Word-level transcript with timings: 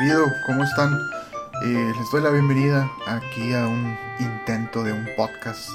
¿Qué 0.00 0.06
ha 0.10 0.14
habido? 0.14 0.32
¿Cómo 0.46 0.64
están? 0.64 0.98
Eh, 1.62 1.92
les 1.98 2.10
doy 2.10 2.22
la 2.22 2.30
bienvenida 2.30 2.90
aquí 3.06 3.52
a 3.52 3.66
un 3.66 3.98
intento 4.18 4.82
de 4.82 4.94
un 4.94 5.06
podcast 5.14 5.68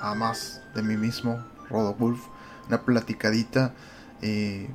a 0.00 0.16
más 0.16 0.62
de 0.74 0.82
mí 0.82 0.96
mismo, 0.96 1.44
Rodolf, 1.70 2.26
una 2.66 2.80
platicadita 2.80 3.72
eh, 4.20 4.68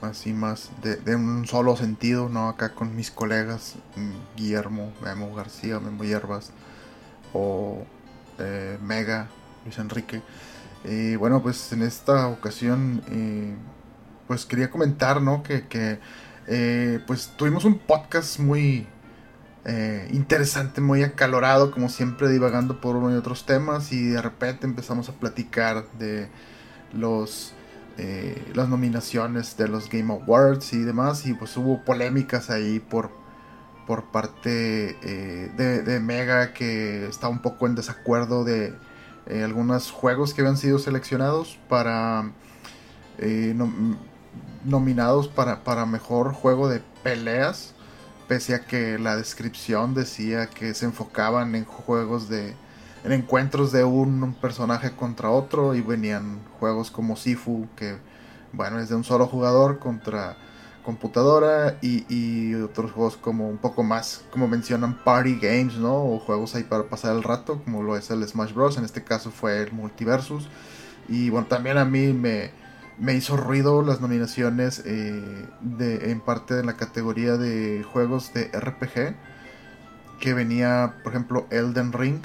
así 0.00 0.32
más 0.32 0.70
de, 0.82 1.14
un 1.14 1.46
solo 1.46 1.76
sentido, 1.76 2.30
¿no? 2.30 2.48
Acá 2.48 2.74
con 2.74 2.96
mis 2.96 3.10
colegas 3.10 3.74
mm, 3.96 4.36
Guillermo, 4.36 4.94
Memo 5.02 5.34
García, 5.34 5.78
Memo 5.78 6.02
Hierbas 6.02 6.52
o 7.34 7.84
eh, 8.38 8.78
Mega, 8.82 9.28
Luis 9.64 9.78
Enrique. 9.78 10.22
Eh, 10.84 11.16
bueno, 11.18 11.42
pues 11.42 11.70
en 11.74 11.82
esta 11.82 12.28
ocasión, 12.28 13.02
eh, 13.08 13.54
pues 14.26 14.46
quería 14.46 14.70
comentar, 14.70 15.20
¿no? 15.20 15.42
Que, 15.42 15.66
que 15.66 16.00
eh, 16.46 17.00
pues 17.06 17.32
tuvimos 17.36 17.64
un 17.64 17.78
podcast 17.78 18.38
muy 18.38 18.86
eh, 19.64 20.08
interesante, 20.12 20.80
muy 20.80 21.02
acalorado, 21.02 21.70
como 21.70 21.88
siempre 21.88 22.28
divagando 22.28 22.80
por 22.80 22.96
uno 22.96 23.12
y 23.12 23.14
otros 23.14 23.46
temas 23.46 23.92
y 23.92 24.08
de 24.08 24.20
repente 24.20 24.66
empezamos 24.66 25.08
a 25.08 25.12
platicar 25.12 25.84
de 25.98 26.28
los 26.92 27.54
eh, 27.98 28.50
las 28.54 28.68
nominaciones 28.68 29.56
de 29.56 29.68
los 29.68 29.88
Game 29.88 30.12
Awards 30.12 30.72
y 30.72 30.78
demás 30.78 31.26
y 31.26 31.34
pues 31.34 31.56
hubo 31.56 31.84
polémicas 31.84 32.50
ahí 32.50 32.80
por 32.80 33.10
por 33.86 34.10
parte 34.10 34.96
eh, 35.02 35.50
de, 35.56 36.00
Mega 36.00 36.54
que 36.54 37.06
está 37.06 37.28
un 37.28 37.40
poco 37.40 37.66
en 37.66 37.74
desacuerdo 37.74 38.44
de 38.44 38.74
algunos 39.44 39.90
juegos 39.90 40.34
que 40.34 40.40
habían 40.40 40.56
sido 40.56 40.78
seleccionados 40.78 41.58
para 41.68 42.32
eh, 43.18 43.54
nominados 44.64 45.28
para, 45.28 45.64
para 45.64 45.86
mejor 45.86 46.32
juego 46.32 46.68
de 46.68 46.82
peleas 47.02 47.74
pese 48.28 48.54
a 48.54 48.60
que 48.60 48.98
la 48.98 49.16
descripción 49.16 49.94
decía 49.94 50.46
que 50.46 50.74
se 50.74 50.86
enfocaban 50.86 51.54
en 51.54 51.64
juegos 51.64 52.28
de 52.28 52.54
en 53.04 53.10
encuentros 53.10 53.72
de 53.72 53.82
un 53.82 54.34
personaje 54.40 54.92
contra 54.92 55.30
otro 55.30 55.74
y 55.74 55.80
venían 55.80 56.38
juegos 56.60 56.90
como 56.90 57.16
Sifu 57.16 57.66
que 57.76 57.98
bueno 58.52 58.78
es 58.78 58.88
de 58.88 58.94
un 58.94 59.04
solo 59.04 59.26
jugador 59.26 59.80
contra 59.80 60.36
computadora 60.84 61.78
y, 61.80 62.04
y 62.08 62.54
otros 62.54 62.92
juegos 62.92 63.16
como 63.16 63.48
un 63.48 63.58
poco 63.58 63.82
más 63.82 64.24
como 64.30 64.48
mencionan 64.48 64.98
party 65.04 65.38
games 65.40 65.74
no 65.74 66.04
o 66.04 66.18
juegos 66.18 66.54
ahí 66.54 66.64
para 66.64 66.84
pasar 66.84 67.16
el 67.16 67.22
rato 67.22 67.60
como 67.64 67.82
lo 67.82 67.96
es 67.96 68.10
el 68.10 68.26
Smash 68.26 68.52
Bros. 68.52 68.76
En 68.76 68.84
este 68.84 69.02
caso 69.02 69.30
fue 69.30 69.62
el 69.62 69.72
Multiversus. 69.72 70.48
Y 71.08 71.30
bueno 71.30 71.46
también 71.46 71.78
a 71.78 71.84
mí 71.84 72.12
me 72.12 72.50
me 73.02 73.14
hizo 73.14 73.36
ruido 73.36 73.82
las 73.82 74.00
nominaciones 74.00 74.80
eh, 74.86 75.48
en 75.80 76.20
parte 76.20 76.54
de 76.54 76.62
la 76.62 76.76
categoría 76.76 77.36
de 77.36 77.82
juegos 77.82 78.32
de 78.32 78.44
RPG. 78.44 79.16
Que 80.20 80.34
venía, 80.34 80.98
por 81.02 81.12
ejemplo, 81.12 81.48
Elden 81.50 81.92
Ring. 81.92 82.20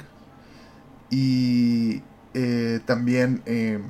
Y 1.10 2.04
eh, 2.32 2.78
también 2.86 3.42
eh, 3.44 3.80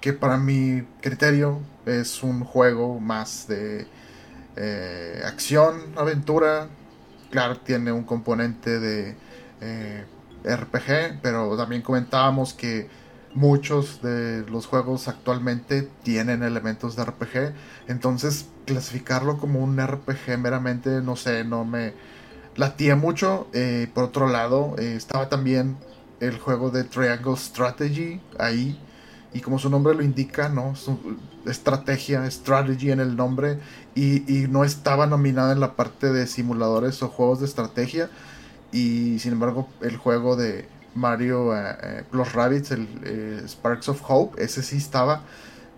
que 0.00 0.12
para 0.12 0.36
mi 0.36 0.84
criterio 1.00 1.58
es 1.86 2.22
un 2.22 2.44
juego 2.44 3.00
más 3.00 3.48
de 3.48 3.88
acción, 5.24 5.80
aventura. 5.96 6.68
Claro, 7.32 7.58
tiene 7.58 7.90
un 7.90 8.04
componente 8.04 8.78
de 8.78 9.16
RPG, 10.44 11.20
pero 11.20 11.56
también 11.56 11.82
comentábamos 11.82 12.54
que 12.54 12.88
muchos 13.34 14.02
de 14.02 14.44
los 14.48 14.66
juegos 14.66 15.08
actualmente 15.08 15.88
tienen 16.02 16.42
elementos 16.42 16.96
de 16.96 17.04
RPG. 17.04 17.54
Entonces, 17.88 18.46
clasificarlo 18.66 19.38
como 19.38 19.60
un 19.60 19.80
RPG 19.80 20.38
meramente, 20.38 21.00
no 21.02 21.16
sé, 21.16 21.44
no 21.44 21.64
me 21.64 21.94
latía 22.56 22.96
mucho. 22.96 23.48
Eh, 23.52 23.88
por 23.94 24.04
otro 24.04 24.28
lado, 24.28 24.74
eh, 24.78 24.94
estaba 24.96 25.28
también 25.28 25.76
el 26.20 26.38
juego 26.38 26.70
de 26.70 26.84
Triangle 26.84 27.36
Strategy 27.36 28.20
ahí. 28.38 28.78
Y 29.32 29.40
como 29.40 29.60
su 29.60 29.70
nombre 29.70 29.94
lo 29.94 30.02
indica, 30.02 30.48
¿no? 30.48 30.74
Su 30.74 31.16
estrategia, 31.46 32.28
strategy 32.28 32.90
en 32.90 32.98
el 32.98 33.16
nombre. 33.16 33.58
Y, 33.94 34.24
y 34.32 34.48
no 34.48 34.64
estaba 34.64 35.06
nominado 35.06 35.52
en 35.52 35.60
la 35.60 35.76
parte 35.76 36.12
de 36.12 36.26
simuladores 36.26 37.02
o 37.02 37.08
juegos 37.08 37.40
de 37.40 37.46
estrategia. 37.46 38.10
Y 38.72 39.18
sin 39.20 39.32
embargo, 39.32 39.68
el 39.82 39.96
juego 39.96 40.34
de 40.34 40.68
Mario 40.94 41.56
eh, 41.56 41.76
eh, 41.82 42.04
Plus 42.10 42.32
Rabbits, 42.32 42.70
el 42.72 42.88
eh, 43.04 43.42
Sparks 43.46 43.88
of 43.88 44.02
Hope, 44.08 44.42
ese 44.42 44.62
sí 44.62 44.76
estaba. 44.76 45.22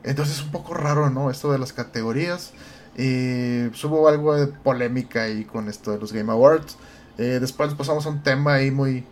Entonces 0.05 0.39
es 0.39 0.45
un 0.45 0.51
poco 0.53 0.75
raro, 0.75 1.11
¿no? 1.11 1.31
Esto 1.31 1.53
de 1.53 1.59
las 1.59 1.73
categorías. 1.73 2.53
Pues 2.95 3.85
hubo 3.85 4.09
algo 4.09 4.35
de 4.37 4.47
polémica 4.49 5.23
ahí 5.25 5.45
con 5.45 5.69
esto 5.69 5.93
de 5.93 5.99
los 5.99 6.13
Game 6.13 6.31
Awards. 6.33 6.77
Eh, 7.19 7.39
después 7.41 7.75
pasamos 7.75 8.07
a 8.07 8.11
un 8.11 8.23
tema 8.23 8.55
ahí 8.55 8.71
muy... 8.71 9.05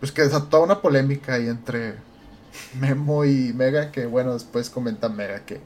pues 0.00 0.12
que 0.12 0.22
desató 0.22 0.62
una 0.62 0.80
polémica 0.80 1.34
ahí 1.34 1.48
entre 1.48 1.94
Memo 2.80 3.24
y 3.24 3.52
Mega, 3.54 3.90
que 3.90 4.06
bueno, 4.06 4.34
después 4.34 4.70
comenta 4.70 5.08
Mega 5.08 5.40
que 5.44 5.60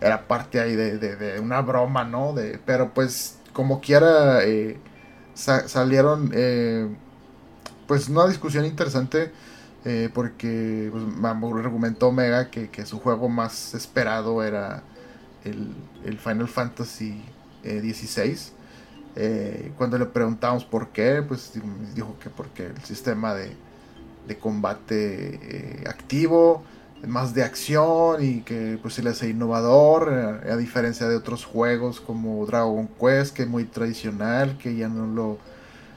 era 0.00 0.26
parte 0.28 0.60
ahí 0.60 0.74
de, 0.76 0.98
de- 0.98 1.40
una 1.40 1.60
broma, 1.62 2.04
¿no? 2.04 2.32
De, 2.32 2.60
pero 2.64 2.92
pues 2.94 3.38
como 3.52 3.80
quiera 3.80 4.40
sa- 5.34 5.68
salieron 5.68 6.30
pues 7.92 8.08
una 8.08 8.26
discusión 8.26 8.64
interesante 8.64 9.32
eh, 9.84 10.08
porque 10.14 10.88
pues, 10.90 11.04
argumentó 11.62 12.10
Mega 12.10 12.48
que, 12.50 12.70
que 12.70 12.86
su 12.86 12.98
juego 12.98 13.28
más 13.28 13.74
esperado 13.74 14.42
era 14.42 14.82
el, 15.44 15.74
el 16.02 16.18
Final 16.18 16.48
Fantasy 16.48 17.22
eh, 17.62 17.82
XVI. 17.82 18.38
Eh, 19.14 19.72
cuando 19.76 19.98
le 19.98 20.06
preguntamos 20.06 20.64
por 20.64 20.88
qué, 20.88 21.22
pues 21.22 21.52
dijo 21.94 22.16
que 22.18 22.30
porque 22.30 22.68
el 22.68 22.82
sistema 22.82 23.34
de, 23.34 23.54
de 24.26 24.38
combate 24.38 25.82
eh, 25.82 25.84
activo, 25.86 26.64
más 27.06 27.34
de 27.34 27.42
acción 27.42 28.24
y 28.24 28.40
que 28.40 28.78
pues 28.80 28.94
se 28.94 29.02
le 29.02 29.10
hace 29.10 29.28
innovador, 29.28 30.40
eh, 30.46 30.50
a 30.50 30.56
diferencia 30.56 31.08
de 31.08 31.16
otros 31.16 31.44
juegos 31.44 32.00
como 32.00 32.46
Dragon 32.46 32.88
Quest, 32.98 33.36
que 33.36 33.42
es 33.42 33.48
muy 33.50 33.64
tradicional, 33.64 34.56
que 34.56 34.76
ya 34.76 34.88
no 34.88 35.06
lo, 35.06 35.51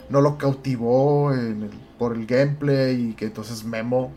no 0.09 0.21
lo 0.21 0.37
cautivó 0.37 1.33
en 1.33 1.63
el- 1.63 1.79
por 1.97 2.13
el 2.15 2.25
gameplay 2.25 3.09
y 3.09 3.13
que 3.13 3.25
entonces 3.25 3.63
Memo, 3.63 4.11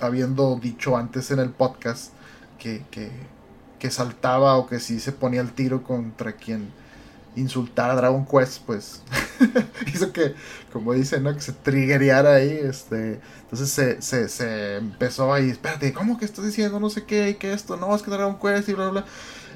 habiendo 0.00 0.56
dicho 0.56 0.96
antes 0.96 1.30
en 1.30 1.38
el 1.38 1.50
podcast 1.50 2.12
que, 2.58 2.82
que, 2.90 3.90
saltaba 3.90 4.56
o 4.56 4.66
que 4.66 4.80
sí 4.80 5.00
se 5.00 5.12
ponía 5.12 5.40
el 5.40 5.52
tiro 5.52 5.82
contra 5.82 6.32
quien 6.32 6.70
insultara 7.36 7.92
a 7.92 7.96
Dragon 7.96 8.26
Quest, 8.26 8.62
pues 8.66 9.02
hizo 9.94 10.12
que, 10.12 10.34
como 10.72 10.92
dicen, 10.92 11.22
¿no? 11.22 11.32
que 11.34 11.40
se 11.40 11.52
triggereara 11.52 12.34
ahí, 12.34 12.50
este, 12.50 13.20
entonces 13.42 13.70
se, 13.70 14.02
se, 14.02 14.28
se 14.28 14.76
empezó 14.76 15.32
ahí, 15.32 15.50
espérate, 15.50 15.92
¿cómo 15.92 16.18
que 16.18 16.24
estás 16.24 16.44
diciendo 16.44 16.80
no 16.80 16.90
sé 16.90 17.04
qué 17.04 17.30
y 17.30 17.34
que 17.34 17.52
esto? 17.52 17.76
No, 17.76 17.94
es 17.94 18.02
que 18.02 18.10
Dragon 18.10 18.38
Quest 18.38 18.68
y 18.68 18.72
bla, 18.74 18.90
bla, 18.90 19.02
bla. 19.02 19.10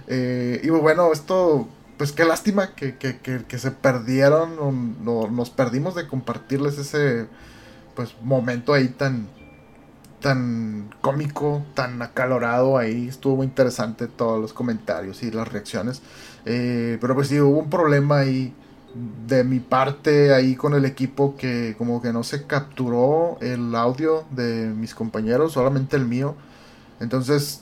Eh, 0.06 0.60
y 0.62 0.68
bueno, 0.70 1.12
esto, 1.12 1.68
pues 2.02 2.10
qué 2.10 2.24
lástima 2.24 2.74
que, 2.74 2.96
que, 2.96 3.20
que, 3.20 3.58
se 3.60 3.70
perdieron, 3.70 4.56
no- 5.04 5.28
nos 5.30 5.50
perdimos 5.50 5.94
de 5.94 6.08
compartirles 6.08 6.76
ese, 6.76 7.28
pues, 7.94 8.16
momento 8.24 8.72
ahí 8.72 8.88
tan, 8.88 9.28
tan 10.20 10.90
cómico, 11.00 11.62
tan 11.74 12.02
acalorado 12.02 12.76
ahí. 12.76 13.06
Estuvo 13.06 13.36
muy 13.36 13.46
interesante 13.46 14.08
todos 14.08 14.40
los 14.40 14.52
comentarios 14.52 15.22
y 15.22 15.30
las 15.30 15.46
reacciones. 15.46 16.02
Eh, 16.44 16.98
pero 17.00 17.14
pues 17.14 17.28
sí, 17.28 17.38
hubo 17.38 17.60
un 17.60 17.70
problema 17.70 18.18
ahí 18.18 18.52
de 19.28 19.44
mi 19.44 19.60
parte 19.60 20.34
ahí 20.34 20.56
con 20.56 20.74
el 20.74 20.84
equipo 20.84 21.36
que 21.36 21.76
como 21.78 22.02
que 22.02 22.12
no 22.12 22.24
se 22.24 22.48
capturó 22.48 23.38
el 23.40 23.76
audio 23.76 24.24
de 24.32 24.72
mis 24.76 24.92
compañeros, 24.96 25.52
solamente 25.52 25.94
el 25.94 26.06
mío. 26.06 26.34
Entonces, 26.98 27.61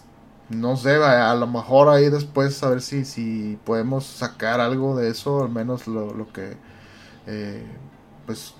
no 0.51 0.77
sé, 0.77 0.97
a, 0.97 1.35
lo 1.35 1.47
mejor 1.47 1.89
ahí 1.89 2.11
después 2.11 2.63
a 2.63 2.71
ver 2.71 2.83
si, 2.83 3.05
si 3.05 3.59
podemos 3.65 4.05
sacar 4.05 4.61
algo 4.61 4.97
de 4.97 5.09
eso, 5.09 5.45
al 5.45 5.51
menos 5.51 5.87
lo, 5.87 6.13
lo 6.13 6.33
que, 6.33 6.57
eh, 7.27 7.65
pues, 8.27 8.55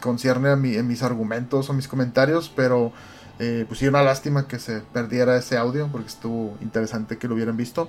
concierne 0.00 0.50
a, 0.50 0.56
mi, 0.56 0.70
mis 0.82 1.02
argumentos 1.02 1.70
o 1.70 1.72
mis 1.72 1.88
comentarios, 1.88 2.52
pero 2.54 2.92
eh, 3.38 3.64
pues 3.68 3.80
sí, 3.80 3.86
una 3.86 4.02
lástima 4.02 4.48
que 4.48 4.58
se 4.58 4.80
perdiera 4.80 5.36
ese 5.36 5.56
audio 5.56 5.88
porque 5.92 6.08
estuvo 6.08 6.56
interesante 6.60 7.18
que 7.18 7.28
lo 7.28 7.34
hubieran 7.34 7.56
visto. 7.56 7.88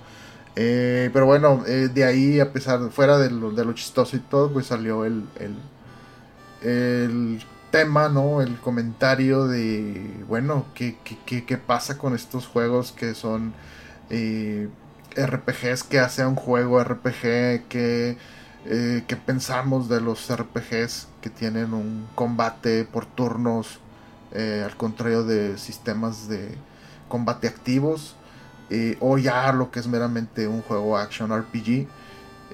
Eh, 0.55 1.09
pero 1.13 1.25
bueno, 1.25 1.63
eh, 1.67 1.89
de 1.93 2.03
ahí, 2.03 2.39
a 2.39 2.51
pesar, 2.51 2.89
fuera 2.91 3.17
de 3.17 3.29
lo, 3.29 3.51
de 3.51 3.63
lo, 3.63 3.73
chistoso 3.73 4.15
y 4.17 4.19
todo, 4.19 4.51
pues 4.51 4.67
salió 4.67 5.05
el, 5.05 5.23
el 6.61 7.39
tema, 7.71 8.09
¿no? 8.09 8.41
El 8.41 8.59
comentario 8.59 9.47
de, 9.47 10.23
bueno, 10.27 10.65
¿qué, 10.73 10.97
qué, 11.25 11.45
qué 11.45 11.57
pasa 11.57 11.97
con 11.97 12.15
estos 12.15 12.47
juegos 12.47 12.91
que 12.91 13.13
son 13.15 13.53
eh, 14.09 14.69
RPGs? 15.15 15.83
¿Qué 15.83 15.99
hace 15.99 16.25
un 16.25 16.35
juego 16.35 16.83
RPG? 16.83 17.67
¿Qué, 17.69 18.17
eh, 18.65 19.03
¿Qué 19.07 19.15
pensamos 19.17 19.89
de 19.89 20.01
los 20.01 20.29
RPGs 20.29 21.07
que 21.21 21.29
tienen 21.29 21.73
un 21.73 22.07
combate 22.15 22.85
por 22.85 23.05
turnos? 23.05 23.79
Eh, 24.33 24.63
al 24.65 24.75
contrario 24.77 25.23
de 25.23 25.57
sistemas 25.57 26.27
de 26.27 26.57
combate 27.07 27.47
activos. 27.47 28.15
o 28.99 29.17
ya 29.17 29.51
lo 29.53 29.71
que 29.71 29.79
es 29.79 29.87
meramente 29.87 30.47
un 30.47 30.61
juego 30.61 30.97
action 30.97 31.31
RPG. 31.31 31.87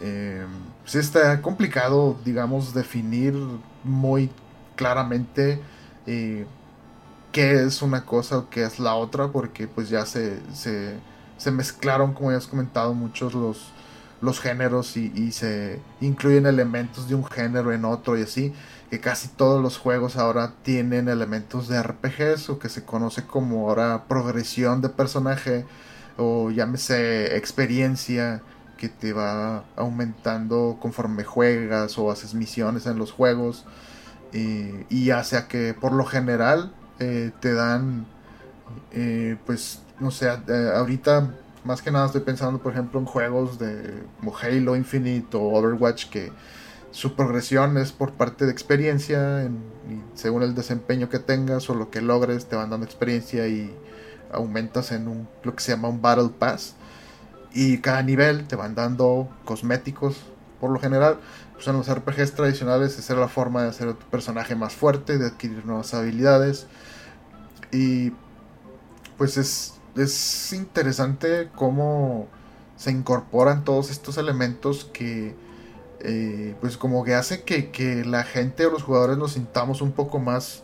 Eh, 0.01 0.45
pues 0.81 0.95
está 0.95 1.41
complicado, 1.41 2.17
digamos, 2.25 2.73
definir 2.73 3.35
muy 3.83 4.29
claramente 4.75 5.61
eh, 6.07 6.45
qué 7.31 7.63
es 7.63 7.81
una 7.81 8.05
cosa 8.05 8.37
o 8.37 8.49
qué 8.49 8.63
es 8.63 8.79
la 8.79 8.95
otra, 8.95 9.29
porque 9.29 9.67
pues 9.67 9.89
ya 9.89 10.05
se, 10.05 10.39
se, 10.53 10.95
se 11.37 11.51
mezclaron, 11.51 12.13
como 12.13 12.31
ya 12.31 12.37
has 12.37 12.47
comentado, 12.47 12.93
muchos 12.93 13.33
los, 13.33 13.71
los 14.21 14.39
géneros 14.39 14.95
y, 14.97 15.11
y, 15.15 15.31
se 15.31 15.81
incluyen 16.01 16.45
elementos 16.45 17.09
de 17.09 17.15
un 17.15 17.25
género 17.25 17.73
en 17.73 17.85
otro 17.85 18.17
y 18.17 18.21
así, 18.21 18.53
que 18.89 18.99
casi 18.99 19.27
todos 19.29 19.61
los 19.61 19.77
juegos 19.77 20.17
ahora 20.17 20.53
tienen 20.63 21.09
elementos 21.09 21.67
de 21.67 21.81
RPGs 21.81 22.49
o 22.49 22.59
que 22.59 22.69
se 22.69 22.85
conoce 22.85 23.25
como 23.25 23.67
ahora 23.67 24.05
progresión 24.07 24.81
de 24.81 24.89
personaje 24.89 25.65
o 26.17 26.51
llámese 26.51 27.35
experiencia 27.35 28.43
que 28.77 28.89
te 28.89 29.13
va 29.13 29.63
aumentando 29.75 30.77
conforme 30.79 31.23
juegas 31.23 31.97
o 31.97 32.11
haces 32.11 32.33
misiones 32.33 32.85
en 32.85 32.99
los 32.99 33.11
juegos 33.11 33.65
y 34.33 35.05
ya 35.05 35.23
sea 35.23 35.47
que 35.47 35.73
por 35.73 35.91
lo 35.93 36.05
general 36.05 36.73
eh, 36.99 37.31
te 37.39 37.53
dan, 37.53 38.05
eh, 38.91 39.37
pues, 39.45 39.81
no 39.99 40.11
sé, 40.11 40.27
eh, 40.47 40.71
ahorita 40.75 41.33
más 41.63 41.81
que 41.81 41.91
nada 41.91 42.05
estoy 42.05 42.21
pensando, 42.21 42.59
por 42.59 42.73
ejemplo, 42.73 42.99
en 42.99 43.05
juegos 43.05 43.57
de 43.59 44.03
Halo 44.41 44.75
Infinite 44.75 45.35
o 45.35 45.41
Overwatch 45.41 46.09
que 46.09 46.31
su 46.91 47.15
progresión 47.15 47.77
es 47.77 47.91
por 47.91 48.13
parte 48.13 48.45
de 48.45 48.51
experiencia, 48.51 49.49
según 50.13 50.43
el 50.43 50.53
desempeño 50.53 51.09
que 51.09 51.19
tengas 51.19 51.69
o 51.69 51.73
lo 51.73 51.89
que 51.89 52.01
logres, 52.01 52.45
te 52.45 52.55
van 52.55 52.69
dando 52.69 52.85
experiencia 52.85 53.47
y 53.47 53.75
aumentas 54.31 54.91
en 54.91 55.07
un, 55.07 55.27
lo 55.43 55.55
que 55.55 55.63
se 55.63 55.71
llama 55.71 55.89
un 55.89 56.01
Battle 56.01 56.29
Pass. 56.37 56.75
Y 57.53 57.79
cada 57.79 58.03
nivel 58.03 58.47
te 58.47 58.55
van 58.55 58.75
dando 58.75 59.29
cosméticos, 59.45 60.17
por 60.59 60.71
lo 60.71 60.79
general 60.79 61.19
pues 61.53 61.67
en 61.67 61.77
los 61.77 61.89
RPGs 61.89 62.33
tradicionales 62.33 62.97
esa 62.97 63.13
era 63.13 63.21
la 63.21 63.27
forma 63.27 63.63
de 63.63 63.69
hacer 63.69 63.87
a 63.87 63.93
tu 63.93 64.05
personaje 64.07 64.55
más 64.55 64.73
fuerte, 64.73 65.17
de 65.17 65.27
adquirir 65.27 65.65
nuevas 65.65 65.93
habilidades. 65.93 66.67
Y 67.71 68.11
pues 69.17 69.37
es, 69.37 69.75
es 69.95 70.53
interesante 70.53 71.49
cómo 71.55 72.27
se 72.75 72.91
incorporan 72.91 73.63
todos 73.63 73.91
estos 73.91 74.17
elementos 74.17 74.85
que 74.85 75.35
eh, 75.99 76.55
pues 76.59 76.75
como 76.75 77.03
que 77.05 77.15
hace 77.15 77.43
que, 77.43 77.71
que, 77.71 78.03
la 78.03 78.23
gente 78.23 78.65
o 78.65 78.71
los 78.71 78.83
jugadores 78.83 79.17
nos 79.17 79.33
sintamos 79.33 79.81
un 79.81 79.93
poco 79.93 80.19
más 80.19 80.63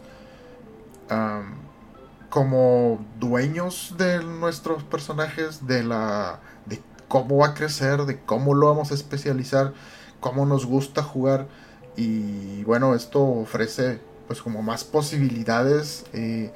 como 2.30 3.04
dueños 3.20 3.96
de 3.98 4.24
nuestros 4.24 4.84
personajes, 4.84 5.66
de 5.66 5.84
la 5.84 6.40
de 6.66 6.82
cómo 7.08 7.38
va 7.38 7.48
a 7.48 7.54
crecer, 7.54 8.02
de 8.06 8.20
cómo 8.20 8.54
lo 8.54 8.68
vamos 8.68 8.92
a 8.92 8.96
especializar 8.96 9.74
cómo 10.20 10.46
nos 10.46 10.66
gusta 10.66 11.04
jugar. 11.04 11.48
Y 11.96 12.64
bueno, 12.64 12.96
esto 12.96 13.22
ofrece 13.22 14.00
pues 14.28 14.42
como 14.42 14.62
más 14.62 14.84
posibilidades 14.84 16.06
eh, 16.14 16.52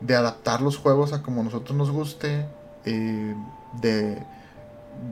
de 0.00 0.14
adaptar 0.14 0.60
los 0.60 0.76
juegos 0.76 1.12
a 1.12 1.22
como 1.22 1.42
nosotros 1.42 1.76
nos 1.76 1.90
guste, 1.90 2.46
eh, 2.84 3.34
de 3.80 4.22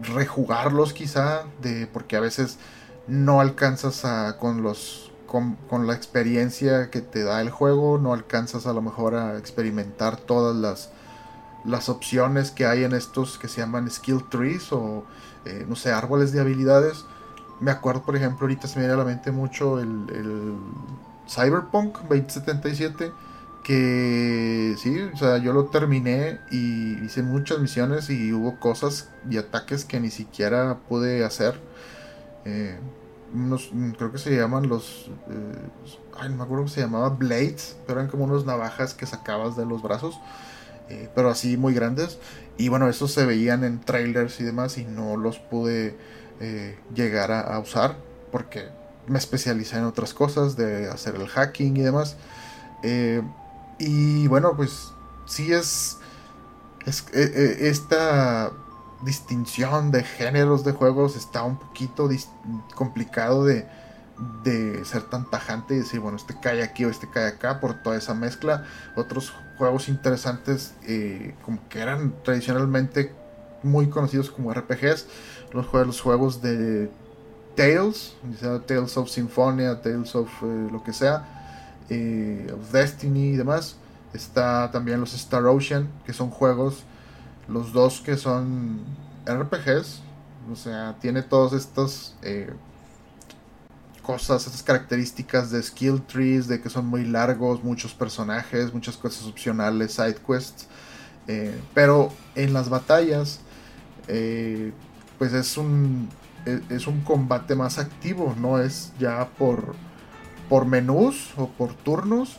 rejugarlos 0.03 0.93
quizá, 0.93 1.45
de 1.61 1.87
porque 1.87 2.17
a 2.17 2.21
veces 2.21 2.59
no 3.07 3.41
alcanzas 3.41 4.05
a, 4.05 4.39
con 4.39 4.63
los 4.63 5.11
con, 5.27 5.57
con, 5.71 5.87
la 5.87 5.95
experiencia 5.95 6.91
que 6.91 7.01
te 7.01 7.25
da 7.25 7.41
el 7.41 7.49
juego, 7.49 7.97
no 7.97 8.13
alcanzas 8.13 8.67
a 8.67 8.75
lo 8.75 8.83
mejor 8.83 9.15
a 9.15 9.39
experimentar 9.39 10.19
todas 10.19 10.55
las, 10.55 10.91
las 11.65 11.89
opciones 11.89 12.51
que 12.51 12.67
hay 12.67 12.85
en 12.85 12.93
estos 12.93 13.39
que 13.39 13.49
se 13.49 13.63
llaman 13.63 13.91
skill 13.91 14.29
trees 14.29 14.71
o 14.73 15.05
eh, 15.47 15.65
no 15.67 15.75
sé, 15.75 15.91
árboles 15.91 16.33
de 16.33 16.41
habilidades 16.41 17.07
me 17.62 17.70
acuerdo, 17.70 18.03
por 18.03 18.17
ejemplo, 18.17 18.44
ahorita 18.44 18.67
se 18.67 18.76
me 18.76 18.87
viene 18.87 18.94
a 18.94 18.97
la 18.99 19.05
mente 19.05 19.31
mucho 19.31 19.79
el, 19.79 20.56
Cyberpunk 21.29 21.99
2077. 22.00 23.12
Que 23.62 24.75
sí, 24.76 25.00
o 25.14 25.17
sea, 25.17 25.38
yo 25.38 25.53
lo 25.53 25.67
terminé 25.67 26.41
y 26.50 27.05
hice 27.05 27.23
muchas 27.23 27.61
misiones 27.61 28.11
y 28.11 28.32
hubo 28.32 28.59
cosas 28.59 29.09
y 29.31 29.37
ataques 29.37 29.85
que 29.85 30.00
ni 30.00 30.11
siquiera 30.11 30.79
pude 30.88 31.25
hacer. 31.25 31.61
Eh, 32.44 32.76
unos, 33.32 33.70
creo 33.97 34.11
que 34.11 34.19
se 34.19 34.37
llaman 34.37 34.69
los. 34.69 35.12
Eh, 35.31 35.69
ay, 36.19 36.31
no 36.31 36.38
me 36.38 36.43
acuerdo 36.43 36.65
cómo 36.65 36.69
se 36.69 36.81
llamaba, 36.81 37.11
Blades, 37.11 37.76
pero 37.87 38.00
eran 38.00 38.11
como 38.11 38.25
unas 38.25 38.44
navajas 38.44 38.94
que 38.94 39.06
sacabas 39.06 39.56
de 39.56 39.65
los 39.65 39.81
brazos, 39.81 40.19
eh, 40.88 41.08
pero 41.15 41.31
así 41.31 41.56
muy 41.56 41.73
grandes. 41.73 42.19
Y 42.58 42.69
bueno, 42.69 42.88
esos 42.88 43.12
se 43.12 43.25
veían 43.25 43.62
en 43.62 43.81
trailers 43.81 44.41
y 44.41 44.44
demás 44.44 44.76
y 44.76 44.85
no 44.85 45.17
los 45.17 45.38
pude 45.38 45.97
eh, 46.44 46.77
llegar 46.93 47.31
a, 47.31 47.56
usar 47.61 47.97
porque 48.33 48.69
me 49.06 49.17
especialicé 49.17 49.77
en 49.77 49.85
otras 49.85 50.12
cosas 50.12 50.56
de 50.56 50.91
hacer 50.91 51.15
el 51.15 51.29
hacking 51.29 51.77
y 51.77 51.83
demás 51.83 52.17
eh, 52.83 53.23
y 53.79 54.27
bueno 54.27 54.56
pues 54.56 54.91
sí 55.25 55.53
es, 55.53 55.99
es 56.85 57.06
eh, 57.12 57.69
esta 57.69 58.50
distinción 59.05 59.93
de 59.93 60.03
géneros 60.03 60.65
de 60.65 60.73
juegos 60.73 61.15
está 61.15 61.44
un 61.44 61.61
poquito 61.61 62.09
complicado 62.75 63.44
de, 63.44 63.69
de 64.43 64.85
ser 64.85 65.03
tan 65.05 65.31
tajante 65.31 65.75
y 65.75 65.79
decir, 65.79 66.00
bueno, 66.00 66.17
este 66.17 66.35
cae 66.41 66.65
aquí 66.65 66.85
o 66.85 66.91
este 66.91 67.09
cae 67.09 67.29
acá 67.29 67.61
por 67.61 67.83
toda 67.83 67.97
esa 67.97 68.15
mezcla. 68.15 68.65
Otros 68.94 69.33
juegos 69.59 69.89
interesantes, 69.89 70.75
como 71.44 71.69
que 71.69 71.81
eran 71.81 72.15
tradicionalmente 72.22 73.13
muy 73.63 73.89
conocidos 73.89 74.31
como 74.31 74.53
RPGs, 74.53 75.07
los 75.53 75.67
juegos, 75.67 75.87
los 75.87 76.01
juegos 76.01 76.43
de 76.43 76.91
Tales, 77.55 78.15
Tales 78.67 78.97
of 78.97 79.09
Symphonia, 79.09 79.81
Tales 79.81 80.15
of 80.15 80.29
eh, 80.43 80.69
lo 80.71 80.83
que 80.83 80.93
sea, 80.93 81.27
eh, 81.91 82.53
of 82.53 82.73
Destiny 82.73 83.33
y 83.33 83.37
demás. 83.37 83.77
Está 84.15 84.71
también 84.71 85.01
los 85.01 85.15
Star 85.15 85.45
Ocean, 85.47 85.89
que 86.05 86.13
son 86.13 86.31
juegos, 86.31 86.85
los 87.49 87.73
dos 87.73 88.01
que 88.01 88.17
son 88.17 88.81
RPGs, 89.27 90.01
o 90.51 90.57
sea, 90.57 90.97
tiene 91.01 91.23
todas 91.23 91.53
estas 91.53 92.15
eh, 92.23 92.53
cosas, 94.03 94.47
estas 94.47 94.63
características 94.63 95.51
de 95.51 95.63
skill 95.63 96.03
trees, 96.03 96.47
de 96.49 96.61
que 96.61 96.69
son 96.69 96.87
muy 96.87 97.05
largos, 97.05 97.63
muchos 97.63 97.95
personajes, 97.95 98.73
muchas 98.75 98.97
cosas 98.97 99.27
opcionales, 99.27 99.93
side 99.93 100.17
quests. 100.27 100.67
pero 101.73 102.13
en 102.35 102.53
las 102.53 102.69
batallas 102.69 103.41
pues 105.19 105.32
es 105.32 105.56
un, 105.56 106.09
e, 106.47 106.61
es 106.71 106.87
un 106.87 107.01
combate 107.03 107.55
más 107.55 107.79
activo, 107.79 108.35
no 108.39 108.59
es 108.59 108.93
ya 108.99 109.29
por, 109.39 109.75
por 110.49 110.67
menús 110.67 111.31
o 111.37 111.49
por 111.49 111.75
turnos 111.75 112.39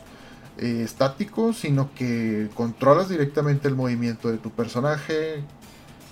eh, 0.58 0.82
estáticos, 0.84 1.58
sino 1.58 1.94
que 1.94 2.48
controlas 2.54 3.08
directamente 3.08 3.68
el 3.68 3.74
movimiento 3.74 4.30
de 4.30 4.38
tu 4.38 4.50
personaje, 4.50 5.42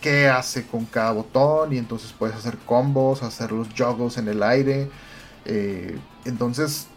qué 0.01 0.29
hace 0.29 0.67
con 0.67 0.85
cada 0.87 1.13
botón 1.13 1.73
y 1.73 1.79
entonces 1.79 2.15
puedes 2.19 2.37
hacer 2.37 2.57
combos, 2.59 3.23
hacer 3.23 3.53
los 3.53 3.69
juggles 3.69 4.19
en 4.19 4.29
el 4.29 4.43
aire. 4.43 4.91
Eh, 5.45 5.99
entonces, 6.25 6.89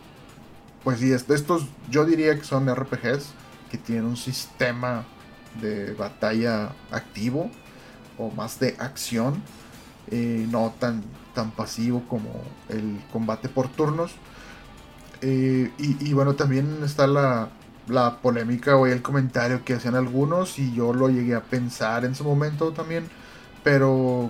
pues 0.83 0.99
sí, 0.99 1.11
estos 1.11 1.67
yo 1.89 2.05
diría 2.05 2.35
que 2.35 2.43
son 2.43 2.73
RPGs 2.73 3.31
que 3.69 3.77
tienen 3.77 4.05
un 4.05 4.17
sistema 4.17 5.05
de 5.61 5.93
batalla 5.93 6.71
activo 6.91 7.49
o 8.17 8.29
más 8.31 8.59
de 8.59 8.75
acción 8.79 9.41
eh, 10.11 10.45
no 10.51 10.73
tan, 10.79 11.03
tan 11.33 11.51
pasivo 11.51 12.03
como 12.07 12.29
el 12.69 13.01
combate 13.11 13.49
por 13.49 13.69
turnos. 13.69 14.11
Eh, 15.21 15.71
y, 15.77 16.13
bueno, 16.13 16.35
también 16.35 16.83
está 16.83 17.07
la, 17.07 17.49
la 17.87 18.17
polémica 18.17 18.75
o 18.75 18.85
el 18.85 19.01
comentario 19.01 19.63
que 19.65 19.73
hacían 19.73 19.95
algunos 19.95 20.59
y 20.59 20.73
yo 20.73 20.93
lo 20.93 21.09
llegué 21.09 21.33
a 21.33 21.41
pensar 21.41 22.05
en 22.05 22.13
su 22.13 22.23
momento 22.23 22.71
también, 22.71 23.09
pero 23.63 24.29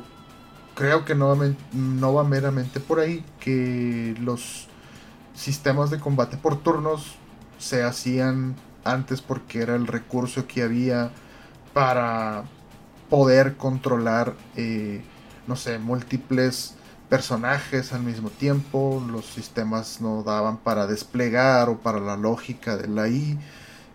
creo 0.75 1.03
que 1.03 1.15
no, 1.15 1.35
no 1.73 2.13
va 2.13 2.23
meramente 2.23 2.79
por 2.79 2.99
ahí, 2.99 3.25
que 3.39 4.15
los 4.21 4.67
sistemas 5.33 5.89
de 5.89 5.99
combate 5.99 6.37
por 6.37 6.57
turnos 6.61 7.15
se 7.57 7.83
hacían 7.83 8.55
antes 8.85 9.21
porque 9.21 9.61
era 9.61 9.75
el 9.75 9.87
recurso 9.87 10.47
que 10.47 10.63
había 10.63 11.11
para 11.73 12.45
poder 13.09 13.55
controlar, 13.57 14.33
eh, 14.55 15.01
no 15.47 15.55
sé, 15.55 15.79
múltiples 15.79 16.75
personajes 17.09 17.93
al 17.93 18.01
mismo 18.01 18.29
tiempo. 18.29 19.03
Los 19.09 19.25
sistemas 19.25 20.01
no 20.01 20.23
daban 20.23 20.57
para 20.57 20.87
desplegar 20.87 21.69
o 21.69 21.77
para 21.77 21.99
la 21.99 22.17
lógica 22.17 22.77
de 22.77 22.87
la 22.87 23.07
I. 23.07 23.37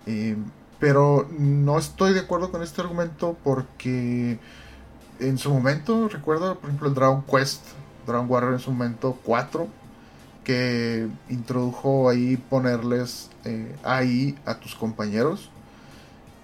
Eh, 0.07 0.37
pero 0.79 1.29
no 1.38 1.79
estoy 1.79 2.14
de 2.14 2.21
acuerdo 2.21 2.50
con 2.50 2.62
este 2.62 2.81
argumento 2.81 3.37
porque 3.45 4.38
en 5.19 5.38
su 5.38 5.52
momento, 5.52 6.09
recuerdo 6.09 6.59
por 6.59 6.71
ejemplo 6.71 6.88
el 6.88 6.95
Dragon 6.95 7.23
Quest, 7.23 7.62
Dragon 8.07 8.26
Warrior 8.29 8.55
en 8.55 8.59
su 8.59 8.71
momento 8.71 9.19
4, 9.25 9.69
que 10.45 11.07
introdujo 11.29 12.09
ahí 12.09 12.38
ponerles 12.38 13.31
eh, 13.45 13.76
ahí 13.85 14.38
a 14.47 14.55
tus 14.55 14.75
compañeros 14.75 15.50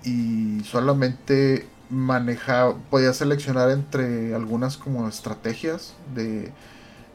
y 0.05 0.61
solamente 0.65 1.67
maneja, 1.91 2.75
podía 2.91 3.13
seleccionar 3.13 3.71
entre 3.71 4.35
algunas 4.35 4.77
como 4.77 5.09
estrategias 5.09 5.95
de 6.15 6.53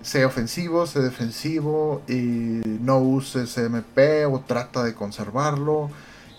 sea 0.01 0.25
ofensivo, 0.25 0.87
sea 0.87 1.01
defensivo, 1.01 2.01
y 2.07 2.61
no 2.81 2.99
uses 2.99 3.57
MP 3.57 4.25
o 4.25 4.39
trata 4.39 4.83
de 4.83 4.95
conservarlo 4.95 5.89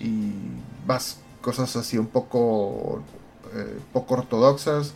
y 0.00 0.32
vas 0.86 1.18
cosas 1.40 1.76
así 1.76 1.98
un 1.98 2.06
poco 2.06 3.02
eh, 3.54 3.78
poco 3.92 4.14
ortodoxas. 4.14 4.94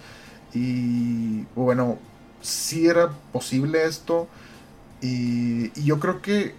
Y 0.55 1.43
bueno 1.55 1.99
si 2.41 2.87
era 2.87 3.11
posible 3.33 3.85
esto 3.85 4.29
y, 5.01 5.73
yo 5.83 5.99
creo 6.01 6.23
que 6.23 6.55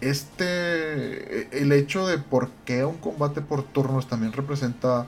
este 0.00 1.58
el 1.60 1.72
hecho 1.72 2.06
de 2.06 2.18
por 2.18 2.50
qué 2.64 2.84
un 2.84 2.98
combate 2.98 3.40
por 3.40 3.62
turnos 3.62 4.08
también 4.08 4.32
representa 4.32 5.06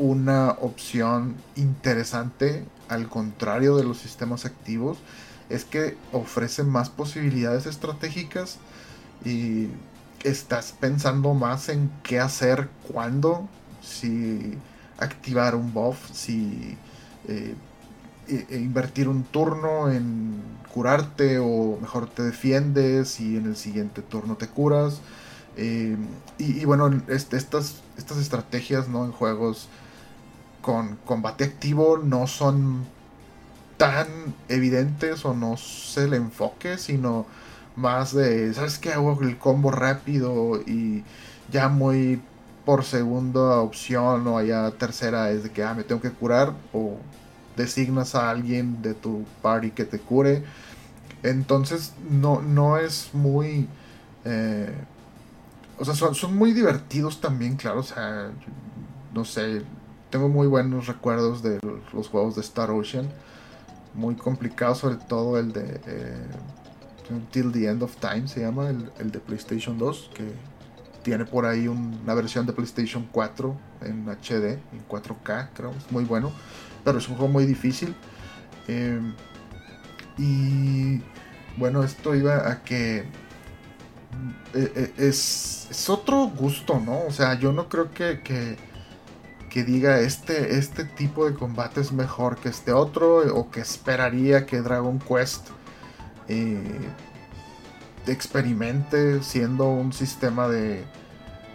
una 0.00 0.52
opción 0.62 1.36
interesante 1.56 2.64
al 2.88 3.08
contrario 3.08 3.76
de 3.76 3.84
los 3.84 3.98
sistemas 3.98 4.46
activos 4.46 4.96
es 5.50 5.66
que 5.66 5.98
ofrece 6.12 6.64
más 6.64 6.88
posibilidades 6.88 7.66
estratégicas 7.66 8.56
y 9.24 9.68
estás 10.24 10.72
pensando 10.72 11.34
más 11.34 11.68
en 11.68 11.90
qué 12.02 12.18
hacer, 12.18 12.70
cuándo, 12.90 13.46
si 13.82 14.56
activar 14.98 15.54
un 15.54 15.74
buff, 15.74 15.98
si 16.12 16.78
eh, 17.28 17.54
e, 18.26 18.56
invertir 18.56 19.06
un 19.06 19.24
turno 19.24 19.90
en 19.90 20.40
curarte 20.72 21.38
o 21.38 21.78
mejor 21.78 22.08
te 22.08 22.22
defiendes 22.22 23.20
y 23.20 23.36
en 23.36 23.46
el 23.46 23.56
siguiente 23.56 24.00
turno 24.00 24.36
te 24.36 24.48
curas. 24.48 25.00
Eh, 25.58 25.96
y, 26.38 26.64
bueno, 26.64 26.90
estas, 27.08 27.82
estas 27.98 28.16
estrategias 28.16 28.88
¿no? 28.88 29.04
en 29.04 29.12
juegos 29.12 29.68
con 30.62 30.96
combate 31.04 31.44
activo 31.44 31.98
no 31.98 32.26
son 32.26 32.84
tan 33.76 34.06
evidentes 34.48 35.24
o 35.24 35.34
no 35.34 35.56
se 35.56 36.06
le 36.06 36.16
enfoque, 36.16 36.76
sino 36.76 37.26
más 37.76 38.14
de, 38.14 38.52
¿sabes 38.52 38.78
qué? 38.78 38.92
Hago 38.92 39.18
el 39.22 39.38
combo 39.38 39.70
rápido 39.70 40.60
y 40.66 41.02
ya 41.50 41.68
muy 41.68 42.20
por 42.64 42.84
segunda 42.84 43.60
opción 43.60 44.26
o 44.26 44.42
ya 44.42 44.70
tercera 44.72 45.30
es 45.30 45.44
de 45.44 45.50
que, 45.50 45.64
ah, 45.64 45.74
me 45.74 45.82
tengo 45.82 46.00
que 46.00 46.10
curar 46.10 46.54
o 46.72 46.98
designas 47.56 48.14
a 48.14 48.30
alguien 48.30 48.82
de 48.82 48.94
tu 48.94 49.24
party 49.42 49.70
que 49.70 49.84
te 49.84 49.98
cure. 49.98 50.44
Entonces 51.22 51.94
no, 52.10 52.42
no 52.42 52.76
es 52.76 53.10
muy... 53.12 53.66
Eh, 54.24 54.74
o 55.78 55.84
sea, 55.84 55.94
son, 55.94 56.14
son 56.14 56.36
muy 56.36 56.52
divertidos 56.52 57.20
también, 57.20 57.56
claro. 57.56 57.80
O 57.80 57.82
sea, 57.82 58.30
no 59.14 59.24
sé, 59.24 59.62
tengo 60.10 60.28
muy 60.28 60.46
buenos 60.46 60.86
recuerdos 60.86 61.42
de 61.42 61.58
los 61.92 62.08
juegos 62.08 62.34
de 62.34 62.42
Star 62.42 62.70
Ocean. 62.70 63.08
Muy 63.94 64.14
complicado, 64.16 64.74
sobre 64.74 64.96
todo 64.96 65.38
el 65.38 65.52
de... 65.52 65.80
Eh, 65.86 66.26
Till 67.32 67.50
the 67.50 67.66
End 67.66 67.82
of 67.82 67.96
Time 67.96 68.28
se 68.28 68.40
llama, 68.40 68.70
el, 68.70 69.10
de 69.10 69.18
PlayStation 69.18 69.76
2, 69.78 70.10
que 70.14 70.32
tiene 71.02 71.24
por 71.24 71.44
ahí 71.44 71.66
una 71.66 72.14
versión 72.14 72.46
de 72.46 72.52
PlayStation 72.52 73.08
4 73.10 73.56
en 73.82 74.06
HD, 74.06 74.58
en 74.72 74.86
4K, 74.88 75.48
creo, 75.54 75.72
es 75.72 75.90
muy 75.90 76.04
bueno, 76.04 76.30
pero 76.84 76.98
es 76.98 77.08
un 77.08 77.16
juego 77.16 77.32
muy 77.32 77.46
difícil. 77.46 77.94
Em, 78.68 79.14
y 80.18 81.02
bueno, 81.56 81.82
esto 81.82 82.14
iba 82.14 82.48
a 82.48 82.62
que 82.62 82.98
eh, 82.98 83.04
eh, 84.54 84.92
es, 84.98 85.66
es, 85.70 85.88
otro 85.88 86.26
gusto, 86.28 86.78
¿no? 86.78 87.06
O 87.06 87.10
sea, 87.10 87.38
yo 87.38 87.52
no 87.52 87.68
creo 87.68 87.90
que, 87.92 88.56
que, 89.50 89.64
diga 89.64 90.00
este, 90.00 90.56
este 90.58 90.84
tipo 90.84 91.28
de 91.28 91.34
combate 91.34 91.80
es 91.80 91.92
mejor 91.92 92.36
que 92.36 92.48
este 92.48 92.72
otro 92.72 93.18
o 93.34 93.50
que 93.50 93.60
esperaría 93.60 94.46
que 94.46 94.60
Dragon 94.60 94.98
Quest 94.98 95.48
eh, 96.28 96.80
experimente 98.06 99.22
siendo 99.22 99.68
un 99.68 99.92
sistema 99.92 100.48
de 100.48 100.84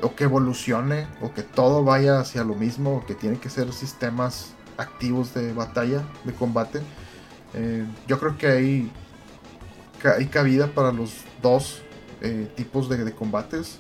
o 0.02 0.14
que 0.16 0.26
evolucione 0.26 1.08
o 1.22 1.34
que 1.34 1.42
todo 1.42 1.84
vaya 1.84 2.20
hacia 2.20 2.44
lo 2.44 2.56
mismo 2.56 2.98
o 2.98 3.06
que 3.06 3.16
tiene 3.16 3.40
que 3.40 3.50
ser 3.50 3.72
sistemas 3.72 4.54
activos 4.78 5.34
de 5.34 5.54
batalla 5.54 6.04
de 6.26 6.34
combate 6.34 6.82
eh, 7.54 7.86
yo 8.08 8.20
creo 8.20 8.38
que 8.38 8.48
hay 8.48 8.92
hay 10.18 10.28
cabida 10.28 10.68
para 10.68 10.92
los 10.92 11.24
dos 11.42 11.82
eh, 12.22 12.52
tipos 12.56 12.90
de, 12.90 13.12
combates 13.14 13.80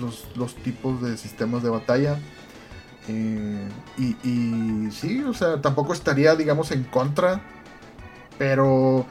los, 0.00 0.26
los, 0.36 0.54
tipos 0.56 1.00
de 1.00 1.16
sistemas 1.16 1.62
de 1.62 1.70
batalla 1.70 2.18
y, 3.08 4.16
y 4.22 4.90
sí 4.90 5.22
o 5.22 5.34
sea 5.34 5.60
tampoco 5.60 5.92
estaría 5.92 6.34
digamos 6.34 6.70
en 6.70 6.84
contra 6.84 7.40
pero 8.38 9.06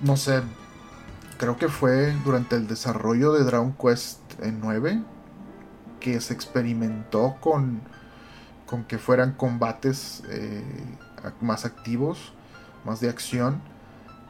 no 0.00 0.16
sé, 0.16 0.42
creo 1.38 1.56
que 1.56 1.68
fue 1.68 2.12
durante 2.24 2.56
el 2.56 2.68
desarrollo 2.68 3.32
de 3.32 3.44
Dragon 3.44 3.72
Quest 3.72 4.20
9 4.40 5.02
que 6.00 6.20
se 6.20 6.32
experimentó 6.32 7.36
con, 7.40 7.80
con 8.66 8.84
que 8.84 8.98
fueran 8.98 9.32
combates 9.32 10.22
eh, 10.30 10.62
más 11.40 11.64
activos, 11.64 12.32
más 12.84 13.00
de 13.00 13.08
acción. 13.08 13.60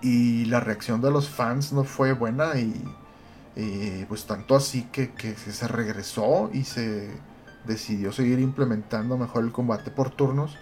Y 0.01 0.45
la 0.47 0.61
reacción 0.61 1.03
de 1.03 1.11
los 1.11 1.29
fans 1.29 1.73
no 1.73 1.85
fue 1.85 2.13
buena 2.13 2.59
y 2.59 2.73
pues 4.09 4.25
tanto 4.25 4.55
así 4.55 4.85
que, 4.85 5.11
se 5.37 5.67
regresó 5.67 6.49
y 6.53 6.63
se 6.63 7.11
decidió 7.69 8.13
seguir 8.13 8.41
implementando 8.41 9.17
mejor 9.17 9.45
el 9.45 9.53
combate 9.53 9.93
por 9.93 10.11
turnos. 10.11 10.57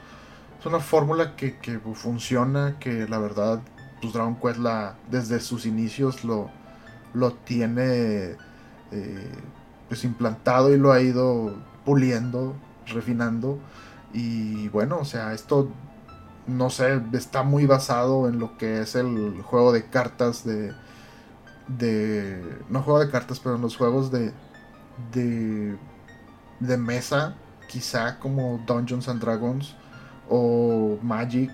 Es 0.61 0.67
una 0.67 0.81
fórmula 0.81 1.37
que, 1.37 1.57
que 1.59 1.79
funciona, 1.79 2.79
que 2.79 3.09
la 3.09 3.19
verdad 3.19 3.63
pues 4.01 4.13
Dragon 4.13 4.37
Quest 4.37 4.59
la, 4.59 4.97
desde 5.11 5.41
sus 5.41 5.65
inicios 5.65 6.25
lo, 6.25 6.51
lo 7.15 7.33
tiene 7.33 8.37
eh, 8.93 9.33
pues 9.89 10.05
implantado 10.05 10.75
y 10.75 10.79
lo 10.79 10.93
ha 10.93 11.01
ido 11.01 11.55
puliendo, 11.85 12.55
refinando. 12.87 13.59
Y 14.13 14.69
bueno, 14.69 14.99
o 14.99 15.05
sea, 15.05 15.33
esto 15.33 15.71
no 16.47 16.71
sé, 16.71 17.01
está 17.13 17.43
muy 17.43 17.67
basado 17.67 18.29
en 18.29 18.39
lo 18.39 18.57
que 18.57 18.81
es 18.81 18.95
el 18.95 19.43
juego 19.43 19.73
de 19.73 19.85
cartas 19.87 20.45
de. 20.45 20.73
de 21.69 22.63
no 22.69 22.83
juego 22.83 23.01
de 23.01 23.11
cartas, 23.11 23.41
pero 23.41 23.57
en 23.57 23.63
los 23.63 23.77
juegos 23.77 24.11
de. 24.11 24.33
de. 25.13 25.77
De 26.61 26.77
mesa, 26.77 27.35
quizá 27.69 28.19
como 28.19 28.63
Dungeons 28.67 29.09
and 29.09 29.21
Dragons 29.21 29.75
o 30.29 30.99
Magic 31.03 31.51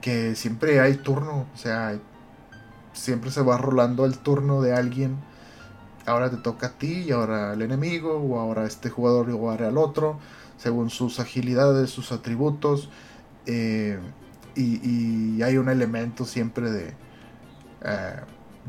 que 0.00 0.34
siempre 0.34 0.80
hay 0.80 0.96
turno, 0.96 1.46
o 1.54 1.56
sea, 1.56 1.98
siempre 2.92 3.30
se 3.30 3.40
va 3.40 3.56
rolando 3.56 4.04
el 4.04 4.18
turno 4.18 4.60
de 4.60 4.74
alguien. 4.74 5.16
Ahora 6.04 6.30
te 6.30 6.36
toca 6.36 6.66
a 6.66 6.70
ti 6.72 7.04
y 7.06 7.10
ahora 7.10 7.52
al 7.52 7.62
enemigo, 7.62 8.18
o 8.18 8.38
ahora 8.38 8.66
este 8.66 8.90
jugador 8.90 9.30
o 9.30 9.50
ahora 9.50 9.68
al 9.68 9.78
otro, 9.78 10.18
según 10.58 10.90
sus 10.90 11.20
agilidades, 11.20 11.88
sus 11.88 12.12
atributos. 12.12 12.90
Eh, 13.46 13.98
y, 14.54 15.40
hay 15.42 15.56
un 15.56 15.70
elemento 15.70 16.26
siempre 16.26 16.70
de, 16.70 16.94
eh, 17.82 18.16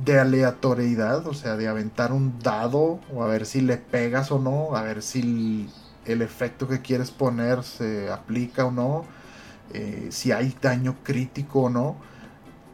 de 0.03 0.19
aleatoriedad, 0.19 1.25
o 1.27 1.33
sea, 1.33 1.55
de 1.55 1.67
aventar 1.67 2.11
un 2.11 2.39
dado 2.39 2.99
o 3.13 3.23
a 3.23 3.27
ver 3.27 3.45
si 3.45 3.61
le 3.61 3.77
pegas 3.77 4.31
o 4.31 4.39
no, 4.39 4.75
a 4.75 4.81
ver 4.83 5.01
si 5.01 5.69
el 6.05 6.21
efecto 6.21 6.67
que 6.67 6.81
quieres 6.81 7.11
poner 7.11 7.63
se 7.63 8.11
aplica 8.11 8.65
o 8.65 8.71
no 8.71 9.05
eh, 9.73 10.07
si 10.11 10.31
hay 10.31 10.55
daño 10.61 10.97
crítico 11.03 11.63
o 11.63 11.69
no. 11.69 11.97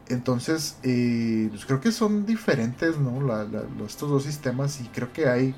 Entonces, 0.08 0.76
eh, 0.82 1.48
pues 1.50 1.64
creo 1.64 1.80
que 1.80 1.92
son 1.92 2.26
diferentes 2.26 2.98
¿no? 2.98 3.20
estos 3.86 4.10
dos 4.10 4.24
sistemas 4.24 4.80
y 4.80 4.84
creo 4.88 5.12
que 5.12 5.28
hay 5.28 5.54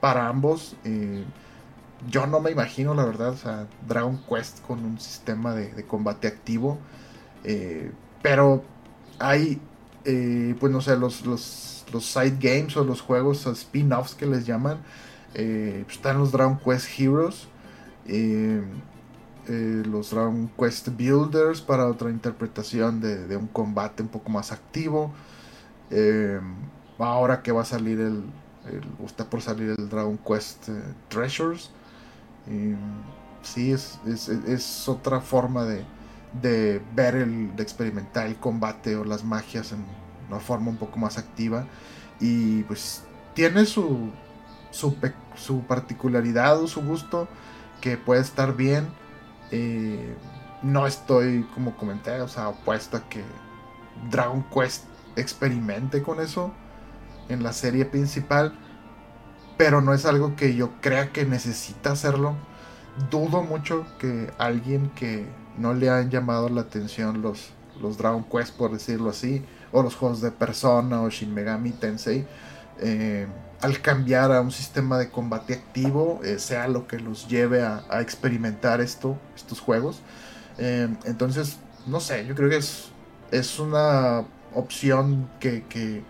para 0.00 0.28
ambos. 0.28 0.76
Eh, 0.84 1.24
yo 2.10 2.26
no 2.26 2.40
me 2.40 2.50
imagino, 2.50 2.94
la 2.94 3.04
verdad, 3.04 3.30
o 3.30 3.36
sea, 3.36 3.66
Dragon 3.88 4.20
Quest 4.28 4.60
con 4.66 4.84
un 4.84 5.00
sistema 5.00 5.54
de, 5.54 5.84
combate 5.86 6.28
activo. 6.28 6.78
pero 8.22 8.64
hay 9.18 9.60
eh, 10.04 10.54
pues 10.60 10.72
no 10.72 10.80
sé, 10.80 10.96
los, 10.96 11.24
los, 11.24 11.84
los, 11.92 12.04
side 12.04 12.36
games 12.38 12.76
o 12.76 12.84
los 12.84 13.00
juegos 13.00 13.46
spin-offs 13.46 14.14
que 14.14 14.26
les 14.26 14.46
llaman. 14.46 14.78
Eh, 15.34 15.82
pues 15.84 15.96
están 15.96 16.18
los 16.18 16.32
Dragon 16.32 16.58
Quest 16.58 16.88
Heroes. 16.98 17.48
Eh, 18.06 18.62
los 19.46 20.10
Dragon 20.10 20.50
Quest 20.58 20.88
Builders 20.96 21.60
para 21.60 21.86
otra 21.86 22.10
interpretación 22.10 23.00
de, 23.00 23.36
un 23.36 23.46
combate 23.48 24.02
un 24.02 24.08
poco 24.08 24.30
más 24.30 24.52
activo. 24.52 25.12
ahora 26.98 27.42
que 27.42 27.52
va 27.52 27.62
a 27.62 27.64
salir 27.64 28.00
el, 28.00 28.24
está 29.04 29.28
por 29.28 29.42
salir 29.42 29.74
el 29.76 29.88
Dragon 29.88 30.18
Quest 30.18 30.68
Treasures. 31.08 31.70
sí, 33.42 33.72
es, 33.72 33.98
es, 34.06 34.28
es, 34.28 34.88
otra 34.88 35.20
forma 35.20 35.64
de, 35.64 35.84
de 36.40 36.82
ver 36.94 37.14
el, 37.14 37.54
de 37.56 37.62
experimentar 37.62 38.26
el 38.26 38.36
combate 38.36 38.96
o 38.96 39.04
las 39.04 39.24
magias 39.24 39.72
en 39.72 39.84
una 40.28 40.40
forma 40.40 40.70
un 40.70 40.76
poco 40.76 40.98
más 40.98 41.18
activa. 41.18 41.66
Y 42.20 42.62
pues 42.64 43.04
tiene 43.34 43.66
su, 43.66 44.10
su, 44.70 44.96
su 45.36 45.62
particularidad 45.62 46.60
o 46.60 46.66
su 46.66 46.82
gusto 46.82 47.28
que 47.80 47.96
puede 47.96 48.20
estar 48.20 48.56
bien. 48.56 48.88
Eh, 49.50 50.16
no 50.62 50.86
estoy, 50.86 51.46
como 51.54 51.76
comenté, 51.76 52.20
o 52.20 52.28
sea, 52.28 52.48
opuesto 52.48 52.96
a 52.96 53.08
que 53.08 53.22
Dragon 54.10 54.44
Quest 54.52 54.84
experimente 55.16 56.02
con 56.02 56.20
eso 56.20 56.52
en 57.28 57.42
la 57.42 57.52
serie 57.52 57.84
principal. 57.84 58.58
Pero 59.56 59.80
no 59.80 59.94
es 59.94 60.04
algo 60.04 60.34
que 60.34 60.56
yo 60.56 60.72
crea 60.80 61.12
que 61.12 61.24
necesita 61.24 61.92
hacerlo. 61.92 62.34
Dudo 63.10 63.42
mucho 63.42 63.86
que 63.98 64.32
alguien 64.38 64.90
que 64.90 65.28
no 65.58 65.74
le 65.74 65.90
han 65.90 66.10
llamado 66.10 66.48
la 66.48 66.62
atención 66.62 67.22
los, 67.22 67.50
los 67.80 67.98
Dragon 67.98 68.24
Quest, 68.24 68.56
por 68.56 68.72
decirlo 68.72 69.10
así, 69.10 69.44
o 69.72 69.82
los 69.82 69.94
juegos 69.94 70.20
de 70.20 70.30
Persona 70.30 71.02
o 71.02 71.10
Shin 71.10 71.32
Megami 71.32 71.70
Tensei, 71.70 72.26
eh, 72.80 73.26
al 73.60 73.80
cambiar 73.80 74.32
a 74.32 74.40
un 74.40 74.50
sistema 74.50 74.98
de 74.98 75.10
combate 75.10 75.54
activo, 75.54 76.20
eh, 76.22 76.38
sea 76.38 76.68
lo 76.68 76.86
que 76.86 76.98
los 76.98 77.28
lleve 77.28 77.62
a, 77.62 78.00
experimentar 78.00 78.80
esto, 78.80 79.16
estos 79.34 79.60
juegos. 79.60 80.00
Eh, 80.58 80.88
entonces, 81.04 81.58
no 81.86 82.00
sé, 82.00 82.26
yo 82.26 82.34
creo 82.34 82.50
que 82.50 82.56
es, 82.56 82.90
es 83.30 83.58
una 83.58 84.24
opción 84.54 85.28
que, 85.40 85.64
que 85.64 86.02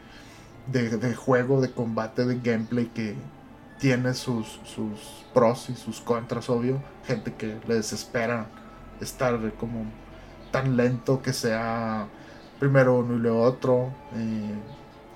de, 0.67 1.15
juego, 1.15 1.61
de 1.61 1.71
combate, 1.71 2.25
de 2.25 2.41
gameplay 2.41 2.87
que 2.87 3.15
tiene 3.79 4.15
sus, 4.15 4.61
sus 4.65 5.25
pros 5.33 5.69
y 5.69 5.75
sus 5.75 6.01
contras, 6.01 6.49
obvio. 6.49 6.83
Gente 7.07 7.35
que 7.35 7.59
le 7.67 7.75
desespera 7.75 8.47
estar 9.01 9.39
como 9.55 9.85
tan 10.51 10.77
lento 10.77 11.21
que 11.23 11.33
sea 11.33 12.07
primero 12.59 12.99
uno 12.99 13.15
y 13.17 13.19
luego 13.19 13.43
otro. 13.43 13.93
Eh, 14.15 14.55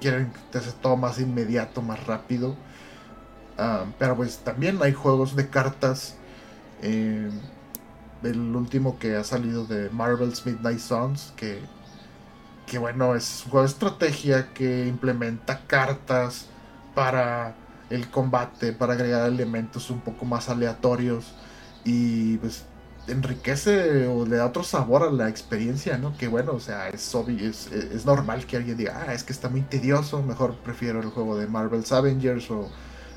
quieren 0.01 0.33
que 0.53 0.61
sea 0.61 0.73
todo 0.73 0.97
más 0.97 1.21
inmediato, 1.21 1.83
más 1.83 2.07
rápido. 2.07 2.57
Ah, 3.57 3.87
pero 3.99 4.17
pues 4.17 4.39
también 4.39 4.79
hay 4.83 4.93
juegos 4.93 5.37
de 5.37 5.49
cartas. 5.49 6.17
Eh, 6.83 7.31
el 8.23 8.57
último 8.57 8.99
que 8.99 9.17
ha 9.17 9.25
salido 9.25 9.65
de 9.65 9.91
Marvel's 9.91 10.45
Midnight 10.45 10.81
Suns, 10.81 11.33
que, 11.37 11.61
que 12.67 12.79
bueno, 12.79 13.15
es 13.15 13.43
un 13.45 13.51
juego 13.53 13.67
de 13.67 13.73
estrategia 13.73 14.53
que 14.55 14.87
implementa 14.87 15.61
cartas 15.67 16.47
para 16.95 17.55
el 17.91 18.11
combate, 18.11 18.73
para 18.73 18.95
agregar 18.95 19.29
elementos 19.29 19.91
un 19.91 20.01
poco 20.01 20.25
más 20.25 20.49
aleatorios. 20.49 21.35
Y 21.85 22.37
pues 22.39 22.65
enriquece 23.09 24.07
o 24.07 24.27
le 24.27 24.37
da 24.37 24.47
otro 24.47 24.63
sabor 24.63 25.03
a 25.03 25.11
la 25.11 25.29
experiencia, 25.29 25.99
¿no? 25.99 26.17
Que 26.17 26.29
bueno, 26.29 26.53
o 26.53 26.61
sea, 26.61 26.89
es, 26.89 27.15
obvio, 27.15 27.49
es, 27.49 27.67
es, 27.73 28.07
normal 28.07 28.47
que 28.47 28.57
alguien 28.57 28.77
diga, 28.77 29.05
ah, 29.07 29.15
es 29.15 29.25
que 29.25 29.33
está 29.33 29.49
muy 29.49 29.63
tedioso, 29.63 30.23
mejor 30.23 30.57
prefiero 30.57 31.01
el 31.01 31.09
juego 31.09 31.37
de 31.37 31.47
Marvel's 31.47 31.93
Avengers 31.93 32.51
o 32.51 32.71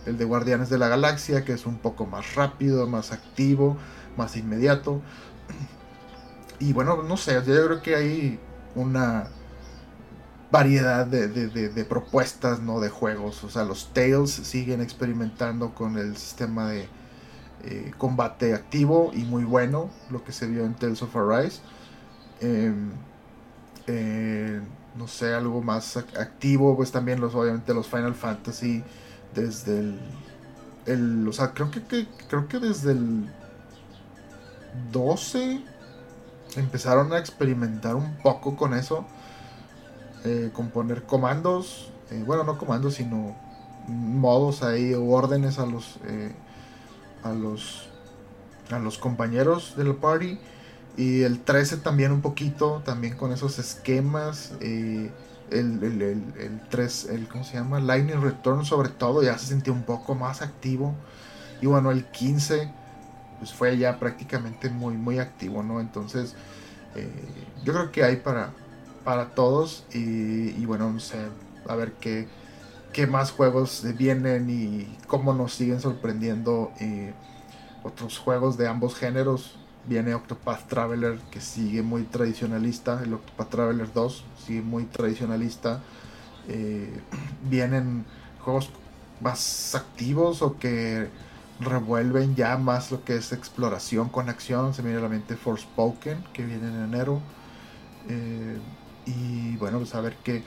el 0.05 0.17
de 0.17 0.25
Guardianes 0.25 0.69
de 0.69 0.77
la 0.77 0.87
Galaxia, 0.87 1.45
que 1.45 1.53
es 1.53 1.65
un 1.65 1.77
poco 1.77 2.05
más 2.05 2.35
rápido, 2.35 2.87
más 2.87 3.11
activo, 3.11 3.77
más 4.17 4.35
inmediato. 4.35 5.01
Y 6.59 6.73
bueno, 6.73 7.03
no 7.03 7.17
sé, 7.17 7.33
yo 7.33 7.65
creo 7.65 7.81
que 7.81 7.95
hay 7.95 8.39
una 8.75 9.27
variedad 10.51 11.05
de, 11.05 11.27
de, 11.27 11.69
de 11.69 11.85
propuestas, 11.85 12.59
¿no? 12.59 12.79
De 12.79 12.89
juegos, 12.89 13.43
o 13.43 13.49
sea, 13.49 13.63
los 13.63 13.93
Tales 13.93 14.31
siguen 14.31 14.81
experimentando 14.81 15.73
con 15.73 15.97
el 15.97 16.17
sistema 16.17 16.69
de 16.69 16.87
eh, 17.63 17.91
combate 17.97 18.55
activo 18.55 19.11
y 19.13 19.23
muy 19.23 19.43
bueno, 19.43 19.89
lo 20.09 20.23
que 20.23 20.31
se 20.31 20.47
vio 20.47 20.65
en 20.65 20.73
Tales 20.73 21.01
of 21.03 21.15
Arise. 21.15 21.59
Em, 22.39 22.91
eh, 23.85 24.59
no 24.95 25.07
sé, 25.07 25.33
algo 25.35 25.61
más 25.61 25.95
activo, 25.97 26.75
pues 26.75 26.91
también 26.91 27.21
los, 27.21 27.35
obviamente 27.35 27.73
los 27.73 27.87
Final 27.87 28.15
Fantasy 28.15 28.83
desde 29.35 29.79
el, 29.79 29.99
el 30.87 31.27
o 31.27 31.33
sea, 31.33 31.53
creo 31.53 31.69
que, 31.69 32.07
creo 32.27 32.47
que 32.47 32.59
desde 32.59 32.93
el 32.93 33.29
12 34.91 35.61
empezaron 36.55 37.13
a 37.13 37.19
experimentar 37.19 37.95
un 37.95 38.17
poco 38.17 38.55
con 38.55 38.73
eso, 38.73 39.05
eh, 40.25 40.49
con 40.51 40.69
poner 40.69 41.03
comandos, 41.03 41.91
bueno, 42.25 42.43
no 42.43 42.57
comandos, 42.57 42.95
sino 42.95 43.35
modos 43.87 44.63
ahí 44.63 44.93
o 44.93 45.05
órdenes 45.05 45.59
a 45.59 45.65
los 45.65 45.97
a 47.23 47.31
los, 47.31 47.89
a 48.69 48.79
los 48.79 48.97
compañeros 48.97 49.75
del 49.77 49.95
party. 49.95 50.39
Y 50.97 51.21
el 51.23 51.39
13 51.39 51.77
también 51.77 52.11
un 52.11 52.21
poquito, 52.21 52.81
también 52.85 53.15
con 53.15 53.31
esos 53.31 53.59
esquemas. 53.59 54.53
Eh, 54.59 55.09
el, 55.51 55.83
el, 55.83 56.01
el, 56.01 56.61
3, 56.69 57.05
el, 57.11 57.27
¿cómo 57.27 57.43
se 57.43 57.55
llama? 57.55 57.79
Lightning 57.79 58.21
Return 58.21 58.65
sobre 58.65 58.89
todo, 58.89 59.21
ya 59.21 59.37
se 59.37 59.47
sentía 59.47 59.73
un 59.73 59.83
poco 59.83 60.15
más 60.15 60.41
activo. 60.41 60.95
Y 61.61 61.67
bueno, 61.67 61.91
el 61.91 62.05
15, 62.05 62.71
pues 63.39 63.53
fue 63.53 63.77
ya 63.77 63.99
prácticamente 63.99 64.69
muy, 64.69 64.95
muy 64.95 65.19
activo, 65.19 65.61
¿no? 65.63 65.79
Entonces, 65.79 66.35
eh, 66.95 67.09
yo 67.63 67.73
creo 67.73 67.91
que 67.91 68.03
hay 68.03 68.17
para, 68.17 68.51
para 69.03 69.35
todos. 69.35 69.85
Y, 69.93 70.65
bueno, 70.65 70.91
no 70.91 70.99
sé, 70.99 71.17
a 71.67 71.75
ver 71.75 71.93
qué, 71.93 72.27
qué 72.93 73.07
más 73.07 73.31
juegos 73.31 73.83
vienen 73.97 74.49
y 74.49 74.97
cómo 75.07 75.33
nos 75.33 75.53
siguen 75.53 75.79
sorprendiendo 75.79 76.71
eh, 76.79 77.13
otros 77.83 78.17
juegos 78.17 78.57
de 78.57 78.67
ambos 78.67 78.95
géneros. 78.95 79.55
Viene 79.87 80.13
Octopath 80.13 80.67
Traveler 80.67 81.17
que 81.31 81.41
sigue 81.41 81.81
muy 81.81 82.03
tradicionalista, 82.03 83.01
el 83.03 83.13
Octopath 83.13 83.49
Traveler 83.49 83.91
2 83.93 84.23
sigue 84.45 84.61
muy 84.61 84.85
tradicionalista. 84.85 85.81
Eh, 86.47 87.01
vienen 87.49 88.05
juegos 88.41 88.69
más 89.21 89.75
activos 89.75 90.41
o 90.41 90.57
que 90.57 91.09
revuelven 91.59 92.35
ya 92.35 92.57
más 92.57 92.91
lo 92.91 93.03
que 93.03 93.15
es 93.15 93.31
exploración 93.31 94.09
con 94.09 94.29
acción. 94.29 94.73
Se 94.73 94.81
me 94.81 94.89
viene 94.89 94.99
a 94.99 95.03
la 95.03 95.09
mente 95.09 95.35
Forspoken 95.35 96.23
que 96.33 96.45
viene 96.45 96.67
en 96.67 96.83
enero. 96.83 97.21
Eh, 98.09 98.57
y 99.05 99.55
bueno, 99.57 99.79
pues 99.79 99.95
a 99.95 100.01
ver 100.01 100.15
qué, 100.23 100.43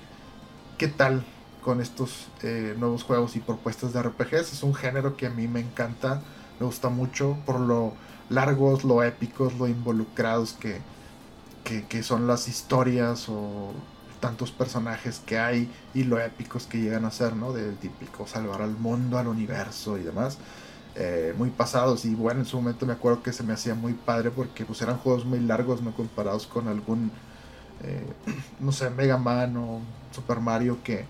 qué 0.78 0.88
tal 0.88 1.24
con 1.64 1.80
estos 1.80 2.28
eh, 2.42 2.76
nuevos 2.78 3.02
juegos 3.02 3.36
y 3.36 3.40
propuestas 3.40 3.92
de 3.92 4.02
RPGs. 4.02 4.52
Es 4.52 4.62
un 4.62 4.74
género 4.74 5.16
que 5.16 5.26
a 5.26 5.30
mí 5.30 5.48
me 5.48 5.60
encanta, 5.60 6.22
me 6.60 6.66
gusta 6.66 6.90
mucho 6.90 7.38
por 7.46 7.58
lo 7.58 7.94
largos, 8.28 8.84
lo 8.84 9.02
épicos, 9.02 9.54
lo 9.54 9.66
involucrados 9.66 10.52
que, 10.52 10.80
que, 11.64 12.02
son 12.02 12.26
las 12.26 12.48
historias 12.48 13.28
o 13.28 13.72
tantos 14.20 14.50
personajes 14.52 15.20
que 15.24 15.38
hay 15.38 15.70
y 15.94 16.04
lo 16.04 16.20
épicos 16.20 16.66
que 16.66 16.78
llegan 16.78 17.04
a 17.06 17.10
ser, 17.10 17.34
¿no? 17.34 17.52
Del 17.52 17.76
típico 17.76 18.26
salvar 18.26 18.62
al 18.62 18.76
mundo, 18.76 19.18
al 19.18 19.28
universo 19.28 19.98
y 19.98 20.02
demás. 20.02 20.38
Eh, 20.96 21.34
muy 21.36 21.50
pasados 21.50 22.04
y 22.04 22.14
bueno, 22.14 22.40
en 22.40 22.46
su 22.46 22.56
momento 22.56 22.86
me 22.86 22.92
acuerdo 22.92 23.22
que 23.22 23.32
se 23.32 23.42
me 23.42 23.52
hacía 23.52 23.74
muy 23.74 23.94
padre 23.94 24.30
porque 24.30 24.64
pues 24.64 24.80
eran 24.80 24.98
juegos 24.98 25.24
muy 25.24 25.40
largos, 25.40 25.82
no 25.82 25.92
comparados 25.92 26.46
con 26.46 26.68
algún, 26.68 27.10
eh, 27.82 28.06
no 28.60 28.70
sé, 28.70 28.90
Mega 28.90 29.16
Man 29.16 29.56
o 29.56 29.80
Super 30.12 30.40
Mario 30.40 30.78
que 30.84 31.04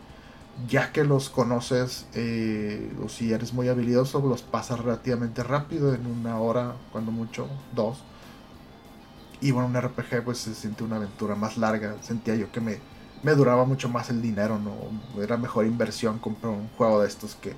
ya 0.69 0.93
que 0.93 1.05
los 1.05 1.31
conoces 1.31 2.07
eh, 2.15 2.93
o 3.05 3.09
si 3.09 3.33
eres 3.33 3.53
muy 3.53 3.69
habilidoso, 3.69 4.21
los 4.21 4.43
pasas 4.43 4.81
relativamente 4.81 5.43
rápido, 5.43 5.95
en 5.95 6.07
una 6.07 6.39
hora, 6.39 6.75
cuando 6.93 7.11
mucho, 7.11 7.49
dos. 7.75 7.99
Y 9.41 9.51
bueno, 9.51 9.69
un 9.69 9.81
RPG 9.81 10.25
pues 10.25 10.39
se 10.39 10.55
siente 10.55 10.85
una 10.85 10.97
aventura 10.97 11.35
más 11.35 11.59
larga. 11.59 11.97
Sentía 12.03 12.35
yo 12.37 12.51
que 12.51 12.61
me, 12.61 12.79
me 13.23 13.33
duraba 13.33 13.65
mucho 13.65 13.89
más 13.89 14.11
el 14.11 14.23
dinero, 14.23 14.59
¿no? 14.59 15.23
Era 15.23 15.37
mejor 15.37 15.67
inversión 15.67 16.19
comprar 16.19 16.53
un 16.53 16.69
juego 16.77 17.03
de 17.03 17.09
estos 17.09 17.35
que, 17.35 17.55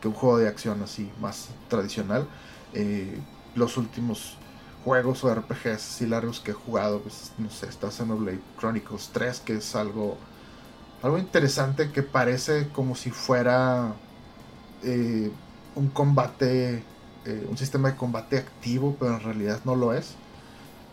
que 0.00 0.08
un 0.08 0.14
juego 0.14 0.38
de 0.38 0.48
acción 0.48 0.82
así 0.82 1.10
más 1.20 1.48
tradicional. 1.68 2.26
Eh, 2.74 3.18
los 3.54 3.76
últimos 3.76 4.36
juegos 4.84 5.24
o 5.24 5.34
RPGs 5.34 5.66
así 5.66 6.06
largos 6.06 6.40
que 6.40 6.50
he 6.50 6.54
jugado, 6.54 7.00
pues 7.00 7.32
no 7.38 7.48
sé, 7.48 7.68
está 7.68 7.90
Xenoblade 7.90 8.40
Chronicles 8.58 9.10
3, 9.12 9.40
que 9.40 9.54
es 9.54 9.74
algo 9.76 10.18
algo 11.04 11.18
interesante 11.18 11.90
que 11.90 12.02
parece 12.02 12.68
como 12.70 12.94
si 12.94 13.10
fuera 13.10 13.92
eh, 14.82 15.30
un 15.74 15.88
combate, 15.88 16.82
eh, 17.26 17.46
un 17.46 17.58
sistema 17.58 17.90
de 17.90 17.96
combate 17.96 18.38
activo, 18.38 18.96
pero 18.98 19.14
en 19.16 19.20
realidad 19.20 19.60
no 19.66 19.76
lo 19.76 19.92
es. 19.92 20.14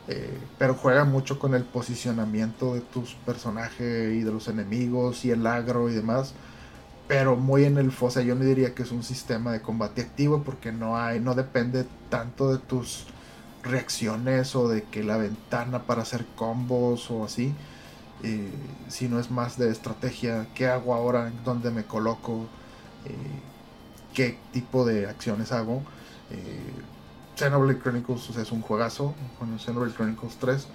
Eh, 0.09 0.37
pero 0.57 0.73
juega 0.73 1.05
mucho 1.05 1.39
con 1.39 1.55
el 1.55 1.63
posicionamiento 1.63 2.73
de 2.73 2.81
tus 2.81 3.13
personajes 3.25 4.13
y 4.13 4.23
de 4.23 4.31
los 4.33 4.49
enemigos 4.49 5.23
y 5.23 5.31
el 5.31 5.47
agro 5.47 5.89
y 5.89 5.93
demás. 5.93 6.33
Pero 7.07 7.37
muy 7.37 7.63
en 7.63 7.77
el 7.77 7.91
fosa, 7.93 8.21
yo 8.21 8.35
no 8.35 8.43
diría 8.43 8.75
que 8.75 8.83
es 8.83 8.91
un 8.91 9.03
sistema 9.03 9.53
de 9.53 9.61
combate 9.61 10.01
activo 10.01 10.43
porque 10.43 10.73
no 10.73 10.97
hay, 10.97 11.21
no 11.21 11.35
depende 11.35 11.85
tanto 12.09 12.51
de 12.51 12.59
tus 12.59 13.05
reacciones 13.63 14.55
o 14.57 14.67
de 14.67 14.83
que 14.83 15.03
la 15.03 15.15
ventana 15.15 15.83
para 15.85 16.01
hacer 16.01 16.25
combos 16.35 17.09
o 17.11 17.23
así. 17.23 17.55
Eh, 18.23 18.51
sino 18.87 19.19
es 19.19 19.31
más 19.31 19.57
de 19.57 19.71
estrategia. 19.71 20.47
¿Qué 20.53 20.67
hago 20.67 20.93
ahora? 20.93 21.31
¿Dónde 21.43 21.71
me 21.71 21.85
coloco? 21.85 22.45
Eh, 23.05 23.15
¿Qué 24.13 24.37
tipo 24.51 24.85
de 24.85 25.07
acciones 25.07 25.51
hago? 25.51 25.83
Xenoblade 27.35 27.79
Chronicles 27.79 28.29
es 28.37 28.51
un 28.51 28.61
juegazo, 28.61 29.15
bueno, 29.39 29.57
Xenoblade 29.57 29.95
Chronicles 29.95 30.35
3. 30.37 30.67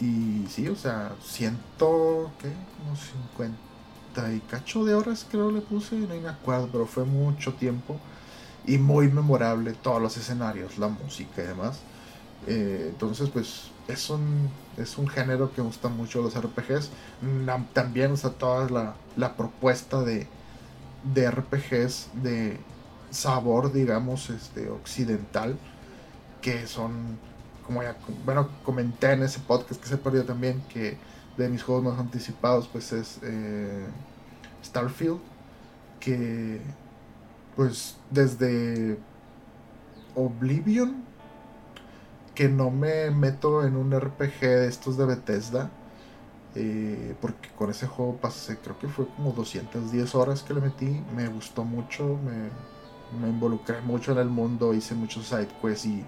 Y 0.00 0.46
sí, 0.48 0.68
o 0.68 0.76
sea, 0.76 1.12
siento 1.22 2.32
que 2.40 2.48
unos 2.84 2.98
50 3.36 4.32
y 4.32 4.40
cacho 4.40 4.84
de 4.84 4.94
horas 4.94 5.26
creo 5.30 5.50
le 5.50 5.60
puse, 5.60 5.96
no 5.96 6.14
me 6.14 6.28
acuerdo, 6.28 6.68
pero 6.72 6.86
fue 6.86 7.04
mucho 7.04 7.54
tiempo. 7.54 7.96
Y 8.66 8.78
muy 8.78 9.08
memorable 9.08 9.72
todos 9.74 10.00
los 10.00 10.16
escenarios, 10.16 10.78
la 10.78 10.88
música 10.88 11.42
y 11.42 11.46
demás. 11.46 11.78
Eh, 12.46 12.88
entonces, 12.90 13.30
pues 13.30 13.70
es 13.88 14.10
un, 14.10 14.50
es 14.76 14.98
un 14.98 15.08
género 15.08 15.52
que 15.52 15.62
gusta 15.62 15.88
mucho 15.88 16.22
los 16.22 16.34
RPGs. 16.34 16.90
También, 17.72 18.12
o 18.12 18.30
toda 18.30 18.68
la, 18.68 18.94
la 19.16 19.36
propuesta 19.36 20.02
de, 20.02 20.26
de 21.14 21.30
RPGs 21.30 22.08
de 22.22 22.58
sabor, 23.10 23.72
digamos, 23.72 24.30
este, 24.30 24.68
occidental 24.68 25.56
que 26.44 26.66
son, 26.66 27.18
como 27.66 27.82
ya, 27.82 27.96
bueno, 28.26 28.50
comenté 28.64 29.12
en 29.12 29.22
ese 29.22 29.40
podcast 29.40 29.80
que 29.80 29.88
se 29.88 29.96
perdió 29.96 30.26
también, 30.26 30.62
que 30.68 30.98
de 31.38 31.48
mis 31.48 31.62
juegos 31.62 31.84
más 31.84 31.98
anticipados, 31.98 32.68
pues 32.68 32.92
es 32.92 33.18
eh, 33.22 33.86
Starfield, 34.62 35.20
que 36.00 36.60
pues 37.56 37.96
desde 38.10 38.98
Oblivion, 40.14 41.02
que 42.34 42.48
no 42.48 42.70
me 42.70 43.10
meto 43.10 43.64
en 43.64 43.76
un 43.76 43.98
RPG 43.98 44.40
de 44.40 44.68
estos 44.68 44.96
de 44.96 45.06
Bethesda, 45.06 45.70
eh, 46.54 47.14
porque 47.20 47.48
con 47.56 47.70
ese 47.70 47.86
juego 47.86 48.16
pasé, 48.16 48.58
creo 48.58 48.78
que 48.78 48.88
fue 48.88 49.06
como 49.08 49.32
210 49.32 50.14
horas 50.14 50.42
que 50.42 50.54
le 50.54 50.60
metí, 50.60 51.02
me 51.14 51.28
gustó 51.28 51.64
mucho, 51.64 52.18
me, 52.24 52.50
me 53.20 53.28
involucré 53.28 53.80
mucho 53.80 54.12
en 54.12 54.18
el 54.18 54.28
mundo, 54.28 54.74
hice 54.74 54.94
muchos 54.94 55.26
side 55.26 55.48
quests 55.60 55.86
y 55.86 56.04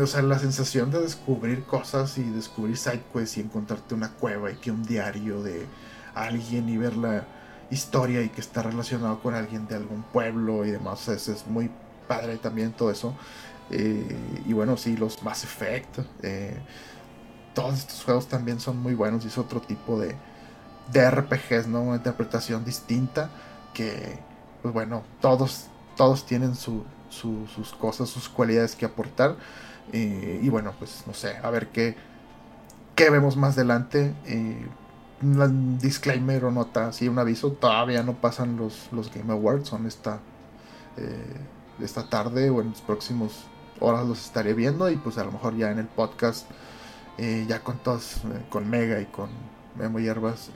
o 0.00 0.06
sea, 0.06 0.22
la 0.22 0.38
sensación 0.38 0.90
de 0.90 1.00
descubrir 1.00 1.64
cosas 1.64 2.18
y 2.18 2.22
descubrir 2.22 2.76
sidequests 2.76 3.36
y 3.36 3.40
encontrarte 3.40 3.94
una 3.94 4.10
cueva 4.10 4.50
y 4.50 4.56
que 4.56 4.70
un 4.70 4.84
diario 4.84 5.42
de 5.42 5.66
alguien 6.14 6.68
y 6.68 6.76
ver 6.76 6.96
la 6.96 7.24
historia 7.70 8.22
y 8.22 8.28
que 8.28 8.40
está 8.40 8.62
relacionado 8.62 9.20
con 9.20 9.34
alguien 9.34 9.66
de 9.66 9.76
algún 9.76 10.02
pueblo 10.02 10.64
y 10.64 10.70
demás, 10.70 11.08
eso 11.08 11.32
es 11.32 11.46
muy 11.46 11.70
padre 12.08 12.36
también 12.36 12.72
todo 12.72 12.90
eso. 12.90 13.14
Eh, 13.70 14.16
y 14.46 14.52
bueno, 14.52 14.76
sí, 14.76 14.96
los 14.96 15.22
Mass 15.22 15.44
Effect, 15.44 16.00
eh, 16.22 16.56
todos 17.54 17.78
estos 17.78 18.04
juegos 18.04 18.28
también 18.28 18.60
son 18.60 18.78
muy 18.78 18.94
buenos 18.94 19.24
y 19.24 19.28
es 19.28 19.38
otro 19.38 19.60
tipo 19.60 19.98
de, 19.98 20.16
de 20.92 21.10
RPGs, 21.10 21.68
¿no? 21.68 21.82
Una 21.82 21.96
interpretación 21.96 22.64
distinta 22.64 23.30
que, 23.72 24.18
pues 24.62 24.74
bueno, 24.74 25.02
todos, 25.20 25.66
todos 25.96 26.26
tienen 26.26 26.54
su, 26.56 26.84
sus 27.08 27.72
cosas, 27.74 28.08
sus 28.08 28.28
cualidades 28.28 28.76
que 28.76 28.86
aportar. 28.86 29.36
Eh, 29.92 30.40
y 30.42 30.48
bueno, 30.48 30.72
pues 30.78 31.04
no 31.06 31.14
sé, 31.14 31.36
a 31.36 31.50
ver 31.50 31.68
qué, 31.68 31.96
qué 32.94 33.10
vemos 33.10 33.36
más 33.36 33.54
adelante. 33.54 34.14
Un 35.22 35.78
disclaimer 35.78 36.44
o 36.44 36.50
nota, 36.50 36.92
sí, 36.92 37.08
un 37.08 37.18
aviso, 37.18 37.52
todavía 37.52 38.02
no 38.02 38.14
pasan 38.14 38.56
los, 38.56 38.88
los 38.92 39.12
Game 39.14 39.32
Awards, 39.32 39.68
son 39.68 39.86
esta, 39.86 40.20
esta 41.80 42.08
tarde 42.10 42.50
o 42.50 42.60
en 42.60 42.70
los 42.70 42.82
próximos 42.82 43.46
horas 43.80 44.06
los 44.06 44.24
estaré 44.24 44.54
viendo 44.54 44.90
y 44.90 44.96
pues 44.96 45.18
a 45.18 45.24
lo 45.24 45.32
mejor 45.32 45.56
ya 45.56 45.70
en 45.70 45.78
el 45.78 45.86
podcast, 45.86 46.46
ya 47.18 47.60
con 47.60 47.78
todos, 47.78 48.22
con 48.50 48.68
Mega 48.68 49.00
y 49.00 49.06
con 49.06 49.30
Memo 49.76 49.98
Hierbas, 49.98 50.50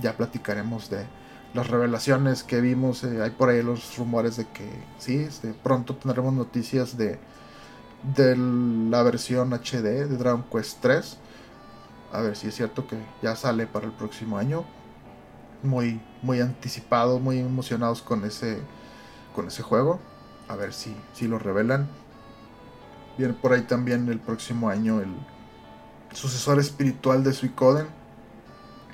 ya 0.00 0.16
platicaremos 0.16 0.90
de, 0.90 1.06
las 1.54 1.68
revelaciones 1.68 2.42
que 2.42 2.60
vimos, 2.60 3.04
eh, 3.04 3.22
hay 3.22 3.30
por 3.30 3.50
ahí 3.50 3.62
los 3.62 3.96
rumores 3.96 4.36
de 4.36 4.46
que 4.46 4.68
sí, 4.98 5.16
este, 5.16 5.52
pronto 5.52 5.96
tendremos 5.96 6.32
noticias 6.32 6.96
de, 6.96 7.18
de 8.16 8.36
la 8.36 9.02
versión 9.02 9.52
HD 9.52 10.08
de 10.08 10.16
Dragon 10.16 10.44
Quest 10.50 10.78
3. 10.80 11.18
A 12.12 12.20
ver 12.20 12.36
si 12.36 12.48
es 12.48 12.54
cierto 12.54 12.86
que 12.86 12.96
ya 13.22 13.36
sale 13.36 13.66
para 13.66 13.86
el 13.86 13.92
próximo 13.92 14.38
año. 14.38 14.64
Muy, 15.62 16.00
muy 16.22 16.40
anticipados, 16.40 17.20
muy 17.20 17.38
emocionados 17.38 18.02
con 18.02 18.24
ese, 18.24 18.58
con 19.34 19.48
ese 19.48 19.62
juego. 19.62 20.00
A 20.48 20.56
ver 20.56 20.72
si, 20.72 20.96
si 21.12 21.28
lo 21.28 21.38
revelan. 21.38 21.88
Viene 23.18 23.34
por 23.34 23.52
ahí 23.52 23.62
también 23.62 24.08
el 24.08 24.18
próximo 24.18 24.68
año 24.68 25.00
el 25.00 25.14
sucesor 26.12 26.58
espiritual 26.58 27.24
de 27.24 27.32
Suicoden 27.32 27.86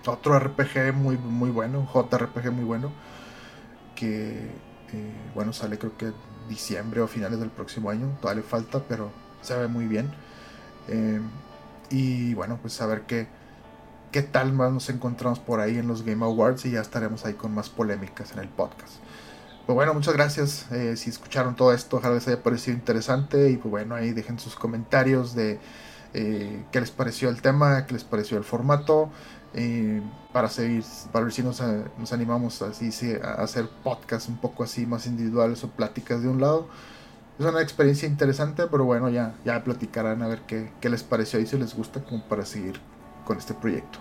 otro 0.09 0.39
RPG 0.39 0.93
muy, 0.95 1.17
muy 1.17 1.51
bueno, 1.51 1.87
JRPG 1.93 2.53
muy 2.53 2.65
bueno, 2.65 2.93
que 3.95 4.51
eh, 4.93 5.31
bueno, 5.35 5.53
sale 5.53 5.79
creo 5.79 5.97
que 5.97 6.13
diciembre 6.49 7.01
o 7.01 7.07
finales 7.09 7.41
del 7.41 7.51
próximo 7.51 7.91
año, 7.91 8.17
todavía 8.21 8.43
le 8.43 8.49
falta, 8.49 8.83
pero 8.89 9.11
se 9.43 9.57
ve 9.57 9.69
muy 9.69 9.87
bien. 9.87 10.11
Eh, 10.89 11.21
y 11.91 12.35
bueno, 12.35 12.59
pues 12.61 12.81
a 12.81 12.87
ver 12.87 13.03
qué, 13.03 13.29
qué 14.13 14.23
tal 14.23 14.53
más 14.53 14.73
nos 14.73 14.89
encontramos 14.89 15.39
por 15.39 15.61
ahí 15.61 15.79
en 15.79 15.89
los 15.89 16.03
Game 16.03 16.25
Awards 16.25 16.65
y 16.67 16.73
ya 16.73 16.81
estaremos 16.81 17.25
ahí 17.25 17.35
con 17.35 17.55
más 17.55 17.69
polémicas 17.69 18.33
en 18.33 18.39
el 18.41 18.49
podcast. 18.49 18.95
Pues 19.69 19.75
bueno, 19.75 19.93
muchas 19.93 20.15
gracias 20.15 20.65
eh, 20.73 20.97
si 20.97 21.11
escucharon 21.11 21.55
todo 21.55 21.75
esto, 21.75 21.99
ojalá 21.99 22.15
les 22.15 22.27
haya 22.27 22.43
parecido 22.43 22.75
interesante 22.75 23.51
y 23.51 23.59
pues 23.59 23.71
bueno, 23.71 23.97
ahí 23.97 24.13
dejen 24.13 24.39
sus 24.39 24.57
comentarios 24.57 25.35
de 25.35 25.61
qué 26.15 26.81
les 26.81 26.91
pareció 26.91 27.29
el 27.29 27.43
tema, 27.43 27.85
qué 27.85 27.93
les 27.93 28.03
pareció 28.03 28.39
el 28.39 28.45
formato. 28.45 29.11
Eh, 29.53 30.01
para 30.33 30.49
seguir, 30.49 30.85
para 31.13 31.27
ver 31.27 31.35
si 31.35 31.43
nos, 31.43 31.61
eh, 31.61 31.85
nos 31.99 32.15
animamos 32.15 32.63
así 32.63 32.91
a 33.23 33.43
hacer 33.43 33.69
podcasts 33.85 34.31
un 34.31 34.39
poco 34.39 34.65
así 34.65 34.87
más 34.87 35.07
individuales 35.07 35.63
o 35.65 35.69
pláticas 35.69 36.23
de 36.23 36.29
un 36.29 36.41
lado. 36.41 36.67
Es 37.39 37.45
una 37.45 37.61
experiencia 37.61 38.09
interesante, 38.09 38.69
pero 38.71 38.87
bueno, 38.87 39.11
ya, 39.11 39.35
ya 39.45 39.63
platicarán 39.65 40.23
a 40.23 40.29
ver 40.29 40.41
qué, 40.47 40.73
qué 40.81 40.89
les 40.89 41.03
pareció 41.03 41.41
y 41.41 41.47
si 41.47 41.59
les 41.59 41.75
gusta 41.75 42.03
como 42.03 42.27
para 42.27 42.47
seguir 42.47 42.81
con 43.27 43.37
este 43.37 43.53
proyecto. 43.53 43.99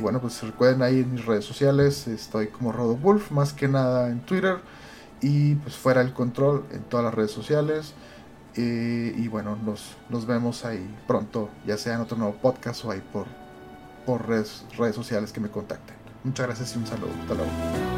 Bueno, 0.00 0.20
pues 0.20 0.42
recuerden 0.42 0.82
ahí 0.82 1.00
en 1.00 1.12
mis 1.12 1.24
redes 1.24 1.44
sociales, 1.44 2.06
estoy 2.06 2.48
como 2.48 2.72
Rodo 2.72 2.96
Wolf, 2.96 3.30
más 3.30 3.52
que 3.52 3.68
nada 3.68 4.08
en 4.08 4.20
Twitter 4.20 4.58
y 5.20 5.56
pues 5.56 5.76
fuera 5.76 6.00
el 6.00 6.12
control 6.12 6.64
en 6.70 6.82
todas 6.84 7.04
las 7.04 7.14
redes 7.14 7.30
sociales. 7.30 7.94
y 8.56 9.28
bueno, 9.28 9.56
nos, 9.56 9.96
nos 10.08 10.26
vemos 10.26 10.64
ahí 10.64 10.84
pronto, 11.06 11.48
ya 11.66 11.76
sea 11.76 11.94
en 11.94 12.00
otro 12.00 12.16
nuevo 12.16 12.34
podcast 12.34 12.84
o 12.84 12.90
ahí 12.90 13.02
por, 13.12 13.26
por 14.06 14.28
redes, 14.28 14.64
redes 14.76 14.96
sociales 14.96 15.32
que 15.32 15.40
me 15.40 15.48
contacten. 15.48 15.96
Muchas 16.24 16.46
gracias 16.46 16.74
y 16.74 16.78
un 16.78 16.86
saludo. 16.86 17.10
Hasta 17.22 17.34
luego. 17.34 17.97